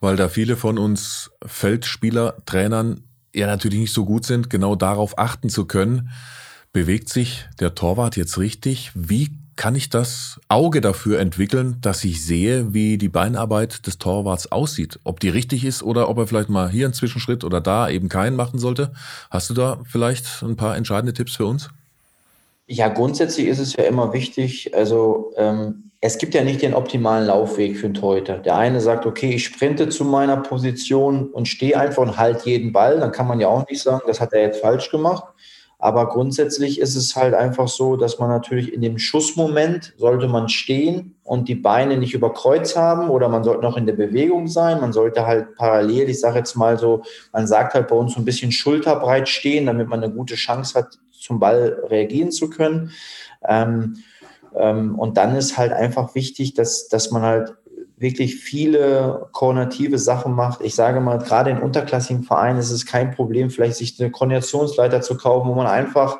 weil 0.00 0.16
da 0.16 0.28
viele 0.28 0.56
von 0.56 0.76
uns 0.76 1.30
Feldspieler, 1.46 2.38
Trainern 2.46 3.04
ja 3.32 3.46
natürlich 3.46 3.78
nicht 3.78 3.92
so 3.92 4.04
gut 4.04 4.24
sind, 4.24 4.50
genau 4.50 4.74
darauf 4.74 5.18
achten 5.18 5.50
zu 5.50 5.66
können. 5.66 6.10
Bewegt 6.72 7.08
sich 7.10 7.48
der 7.60 7.76
Torwart 7.76 8.16
jetzt 8.16 8.38
richtig? 8.38 8.90
Wie 8.94 9.39
kann 9.60 9.74
ich 9.74 9.90
das 9.90 10.40
Auge 10.48 10.80
dafür 10.80 11.20
entwickeln, 11.20 11.76
dass 11.82 12.02
ich 12.02 12.24
sehe, 12.24 12.72
wie 12.72 12.96
die 12.96 13.10
Beinarbeit 13.10 13.86
des 13.86 13.98
Torwarts 13.98 14.50
aussieht? 14.50 14.98
Ob 15.04 15.20
die 15.20 15.28
richtig 15.28 15.66
ist 15.66 15.82
oder 15.82 16.08
ob 16.08 16.16
er 16.16 16.26
vielleicht 16.26 16.48
mal 16.48 16.70
hier 16.70 16.86
einen 16.86 16.94
Zwischenschritt 16.94 17.44
oder 17.44 17.60
da 17.60 17.90
eben 17.90 18.08
keinen 18.08 18.36
machen 18.36 18.58
sollte? 18.58 18.90
Hast 19.30 19.50
du 19.50 19.54
da 19.54 19.78
vielleicht 19.84 20.42
ein 20.42 20.56
paar 20.56 20.78
entscheidende 20.78 21.12
Tipps 21.12 21.36
für 21.36 21.44
uns? 21.44 21.68
Ja, 22.68 22.88
grundsätzlich 22.88 23.48
ist 23.48 23.58
es 23.58 23.76
ja 23.76 23.84
immer 23.84 24.14
wichtig, 24.14 24.74
also 24.74 25.34
ähm, 25.36 25.90
es 26.00 26.16
gibt 26.16 26.32
ja 26.32 26.42
nicht 26.42 26.62
den 26.62 26.72
optimalen 26.72 27.26
Laufweg 27.26 27.76
für 27.76 27.84
einen 27.84 27.94
Torhüter. 27.94 28.38
Der 28.38 28.56
eine 28.56 28.80
sagt, 28.80 29.04
okay, 29.04 29.34
ich 29.34 29.44
sprinte 29.44 29.90
zu 29.90 30.06
meiner 30.06 30.38
Position 30.38 31.28
und 31.28 31.48
stehe 31.48 31.78
einfach 31.78 32.02
und 32.02 32.16
halte 32.16 32.48
jeden 32.48 32.72
Ball. 32.72 32.98
Dann 32.98 33.12
kann 33.12 33.26
man 33.26 33.40
ja 33.40 33.48
auch 33.48 33.68
nicht 33.68 33.82
sagen, 33.82 34.04
das 34.06 34.22
hat 34.22 34.32
er 34.32 34.40
jetzt 34.40 34.62
falsch 34.62 34.90
gemacht. 34.90 35.24
Aber 35.82 36.08
grundsätzlich 36.08 36.78
ist 36.78 36.94
es 36.94 37.16
halt 37.16 37.32
einfach 37.32 37.66
so, 37.66 37.96
dass 37.96 38.18
man 38.18 38.28
natürlich 38.28 38.72
in 38.72 38.82
dem 38.82 38.98
Schussmoment 38.98 39.94
sollte 39.96 40.28
man 40.28 40.50
stehen 40.50 41.14
und 41.24 41.48
die 41.48 41.54
Beine 41.54 41.96
nicht 41.96 42.12
über 42.12 42.34
Kreuz 42.34 42.76
haben 42.76 43.08
oder 43.08 43.30
man 43.30 43.44
sollte 43.44 43.62
noch 43.62 43.78
in 43.78 43.86
der 43.86 43.94
Bewegung 43.94 44.46
sein. 44.46 44.80
Man 44.80 44.92
sollte 44.92 45.26
halt 45.26 45.56
parallel, 45.56 46.10
ich 46.10 46.20
sage 46.20 46.38
jetzt 46.38 46.54
mal 46.54 46.78
so, 46.78 47.02
man 47.32 47.46
sagt 47.46 47.72
halt 47.72 47.88
bei 47.88 47.96
uns 47.96 48.12
so 48.12 48.20
ein 48.20 48.26
bisschen 48.26 48.52
schulterbreit 48.52 49.26
stehen, 49.26 49.64
damit 49.64 49.88
man 49.88 50.04
eine 50.04 50.12
gute 50.12 50.34
Chance 50.34 50.78
hat, 50.78 50.98
zum 51.12 51.40
Ball 51.40 51.82
reagieren 51.88 52.30
zu 52.30 52.50
können. 52.50 52.90
Ähm, 53.48 53.96
ähm, 54.54 54.98
und 54.98 55.16
dann 55.16 55.34
ist 55.34 55.56
halt 55.56 55.72
einfach 55.72 56.14
wichtig, 56.14 56.52
dass, 56.54 56.88
dass 56.88 57.10
man 57.10 57.22
halt 57.22 57.54
wirklich 58.00 58.36
viele 58.36 59.28
koordinative 59.32 59.98
Sachen 59.98 60.34
macht. 60.34 60.62
Ich 60.62 60.74
sage 60.74 61.00
mal, 61.00 61.18
gerade 61.18 61.50
in 61.50 61.58
unterklassigen 61.58 62.24
Vereinen 62.24 62.58
ist 62.58 62.70
es 62.70 62.86
kein 62.86 63.10
Problem, 63.10 63.50
vielleicht 63.50 63.76
sich 63.76 64.00
eine 64.00 64.10
Koordinationsleiter 64.10 65.02
zu 65.02 65.16
kaufen, 65.16 65.48
wo 65.48 65.54
man 65.54 65.66
einfach 65.66 66.18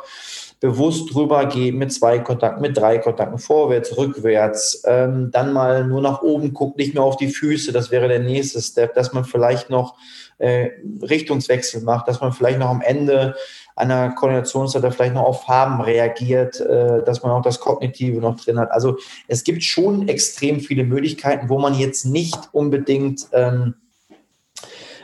bewusst 0.61 1.15
drüber 1.15 1.47
geht 1.47 1.75
mit 1.75 1.91
zwei 1.91 2.19
Kontakten, 2.19 2.61
mit 2.61 2.77
drei 2.77 2.99
Kontakten, 2.99 3.39
vorwärts, 3.39 3.97
rückwärts, 3.97 4.83
ähm, 4.87 5.31
dann 5.33 5.55
mal 5.55 5.87
nur 5.87 6.03
nach 6.03 6.21
oben 6.21 6.53
guckt, 6.53 6.77
nicht 6.77 6.93
mehr 6.93 7.03
auf 7.03 7.17
die 7.17 7.31
Füße, 7.31 7.73
das 7.73 7.91
wäre 7.91 8.09
der 8.09 8.21
nächste 8.21 8.61
Step, 8.61 8.93
dass 8.93 9.15
man 9.15 9.25
vielleicht 9.25 9.71
noch 9.71 9.97
äh, 10.37 10.71
Richtungswechsel 11.01 11.83
macht, 11.83 12.09
dass 12.09 12.21
man 12.21 12.33
vielleicht 12.33 12.59
noch 12.59 12.69
am 12.69 12.83
Ende 12.83 13.37
einer 13.81 14.11
Koordinationsseite 14.11 14.93
vielleicht 14.93 15.15
noch 15.15 15.25
auf 15.25 15.45
Farben 15.45 15.81
reagiert, 15.81 16.61
äh, 16.61 17.03
dass 17.03 17.23
man 17.23 17.33
auch 17.33 17.43
das 17.43 17.61
Kognitive 17.61 18.21
noch 18.21 18.37
drin 18.37 18.59
hat. 18.59 18.71
Also 18.71 18.97
es 19.27 19.45
gibt 19.45 19.63
schon 19.63 20.09
extrem 20.09 20.61
viele 20.61 20.85
Möglichkeiten, 20.85 21.49
wo 21.49 21.59
man 21.59 21.75
jetzt 21.75 22.05
nicht 22.05 22.39
unbedingt 22.53 23.27
ähm, 23.33 23.75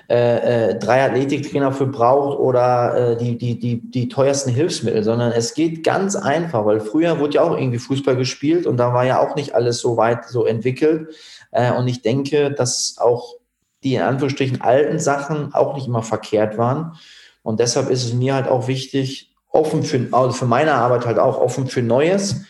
äh, 0.08 0.70
äh, 0.70 0.78
drei 0.78 1.04
Athletiktrainer 1.04 1.72
für 1.72 1.86
braucht 1.86 2.38
oder 2.38 2.94
äh, 2.94 3.16
die, 3.16 3.36
die, 3.36 3.58
die, 3.58 3.90
die 3.90 4.08
teuersten 4.08 4.52
Hilfsmittel, 4.52 5.02
sondern 5.02 5.32
es 5.32 5.52
geht 5.54 5.82
ganz 5.82 6.14
einfach, 6.14 6.64
weil 6.64 6.78
früher 6.78 7.18
wurde 7.18 7.34
ja 7.34 7.42
auch 7.42 7.58
irgendwie 7.58 7.80
Fußball 7.80 8.14
gespielt 8.14 8.68
und 8.68 8.76
da 8.76 8.94
war 8.94 9.04
ja 9.04 9.18
auch 9.18 9.34
nicht 9.34 9.56
alles 9.56 9.80
so 9.80 9.96
weit 9.96 10.24
so 10.28 10.46
entwickelt. 10.46 11.08
Äh, 11.50 11.72
und 11.72 11.88
ich 11.88 12.02
denke, 12.02 12.52
dass 12.52 12.98
auch 13.00 13.34
die 13.82 13.96
in 13.96 14.02
Anführungsstrichen 14.02 14.60
alten 14.60 15.00
Sachen 15.00 15.52
auch 15.54 15.74
nicht 15.74 15.88
immer 15.88 16.04
verkehrt 16.04 16.56
waren. 16.56 16.96
Und 17.46 17.60
deshalb 17.60 17.90
ist 17.90 18.04
es 18.04 18.12
mir 18.12 18.34
halt 18.34 18.48
auch 18.48 18.66
wichtig, 18.66 19.32
offen 19.50 19.84
für, 19.84 20.08
also 20.10 20.32
für 20.32 20.46
meine 20.46 20.74
Arbeit 20.74 21.06
halt 21.06 21.20
auch 21.20 21.38
offen 21.38 21.68
für 21.68 21.80
Neues, 21.80 22.40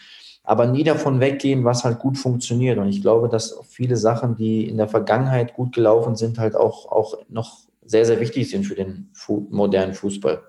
aber 0.42 0.66
nie 0.66 0.84
davon 0.84 1.20
weggehen, 1.20 1.66
was 1.66 1.84
halt 1.84 1.98
gut 1.98 2.16
funktioniert. 2.16 2.78
Und 2.78 2.88
ich 2.88 3.02
glaube, 3.02 3.28
dass 3.28 3.60
viele 3.68 3.98
Sachen, 3.98 4.36
die 4.36 4.66
in 4.66 4.78
der 4.78 4.88
Vergangenheit 4.88 5.52
gut 5.52 5.74
gelaufen 5.74 6.16
sind, 6.16 6.38
halt 6.38 6.56
auch, 6.56 6.90
auch 6.90 7.18
noch 7.28 7.58
sehr, 7.84 8.06
sehr 8.06 8.20
wichtig 8.20 8.48
sind 8.48 8.64
für 8.64 8.74
den 8.74 9.10
modernen 9.50 9.92
Fußball. 9.92 10.40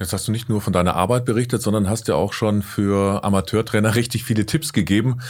Jetzt 0.00 0.14
hast 0.14 0.26
du 0.26 0.32
nicht 0.32 0.48
nur 0.48 0.62
von 0.62 0.72
deiner 0.72 0.96
Arbeit 0.96 1.26
berichtet, 1.26 1.60
sondern 1.60 1.90
hast 1.90 2.08
ja 2.08 2.14
auch 2.14 2.32
schon 2.32 2.62
für 2.62 3.22
Amateurtrainer 3.22 3.96
richtig 3.96 4.24
viele 4.24 4.46
Tipps 4.46 4.72
gegeben, 4.72 5.20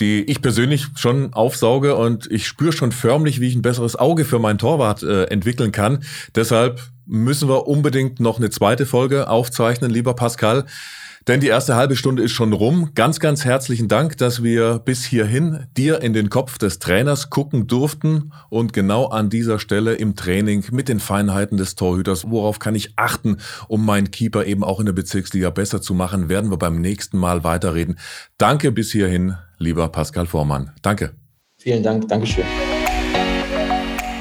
die 0.00 0.24
ich 0.24 0.42
persönlich 0.42 0.88
schon 0.96 1.32
aufsauge 1.32 1.94
und 1.94 2.28
ich 2.28 2.48
spüre 2.48 2.72
schon 2.72 2.90
förmlich, 2.90 3.40
wie 3.40 3.46
ich 3.46 3.54
ein 3.54 3.62
besseres 3.62 3.94
Auge 3.94 4.24
für 4.24 4.40
meinen 4.40 4.58
Torwart 4.58 5.04
äh, 5.04 5.26
entwickeln 5.26 5.70
kann. 5.70 6.02
Deshalb 6.34 6.80
müssen 7.06 7.48
wir 7.48 7.68
unbedingt 7.68 8.18
noch 8.18 8.38
eine 8.38 8.50
zweite 8.50 8.84
Folge 8.84 9.30
aufzeichnen, 9.30 9.92
lieber 9.92 10.14
Pascal. 10.14 10.64
Denn 11.28 11.40
die 11.40 11.48
erste 11.48 11.74
halbe 11.74 11.96
Stunde 11.96 12.22
ist 12.22 12.32
schon 12.32 12.52
rum. 12.52 12.90
Ganz, 12.94 13.18
ganz 13.18 13.44
herzlichen 13.44 13.88
Dank, 13.88 14.16
dass 14.16 14.44
wir 14.44 14.78
bis 14.78 15.04
hierhin 15.04 15.66
dir 15.76 16.00
in 16.00 16.12
den 16.12 16.30
Kopf 16.30 16.56
des 16.58 16.78
Trainers 16.78 17.30
gucken 17.30 17.66
durften 17.66 18.32
und 18.48 18.72
genau 18.72 19.06
an 19.06 19.28
dieser 19.28 19.58
Stelle 19.58 19.94
im 19.94 20.14
Training 20.14 20.64
mit 20.70 20.88
den 20.88 21.00
Feinheiten 21.00 21.58
des 21.58 21.74
Torhüters, 21.74 22.30
worauf 22.30 22.60
kann 22.60 22.76
ich 22.76 22.92
achten, 22.96 23.38
um 23.66 23.84
meinen 23.84 24.12
Keeper 24.12 24.46
eben 24.46 24.62
auch 24.62 24.78
in 24.78 24.86
der 24.86 24.92
Bezirksliga 24.92 25.50
besser 25.50 25.82
zu 25.82 25.94
machen, 25.94 26.28
werden 26.28 26.50
wir 26.50 26.58
beim 26.58 26.80
nächsten 26.80 27.18
Mal 27.18 27.42
weiterreden. 27.42 27.98
Danke 28.38 28.70
bis 28.70 28.92
hierhin, 28.92 29.34
lieber 29.58 29.88
Pascal 29.88 30.26
Vormann. 30.26 30.70
Danke. 30.82 31.12
Vielen 31.58 31.82
Dank. 31.82 32.06
Dankeschön. 32.08 32.44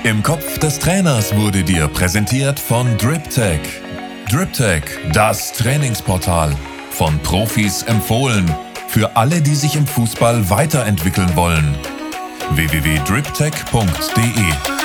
Im 0.03 0.23
Kopf 0.23 0.57
des 0.59 0.79
Trainers 0.79 1.35
wurde 1.35 1.63
dir 1.63 1.87
präsentiert 1.87 2.59
von 2.59 2.97
DripTech. 2.97 3.59
DripTech, 4.31 4.83
das 5.13 5.53
Trainingsportal. 5.53 6.55
Von 6.95 7.19
Profis 7.19 7.84
empfohlen. 7.84 8.49
Für 8.88 9.15
alle, 9.17 9.41
die 9.41 9.55
sich 9.55 9.75
im 9.75 9.86
Fußball 9.86 10.49
weiterentwickeln 10.49 11.36
wollen. 11.36 11.75
www.driptech.de 12.51 14.84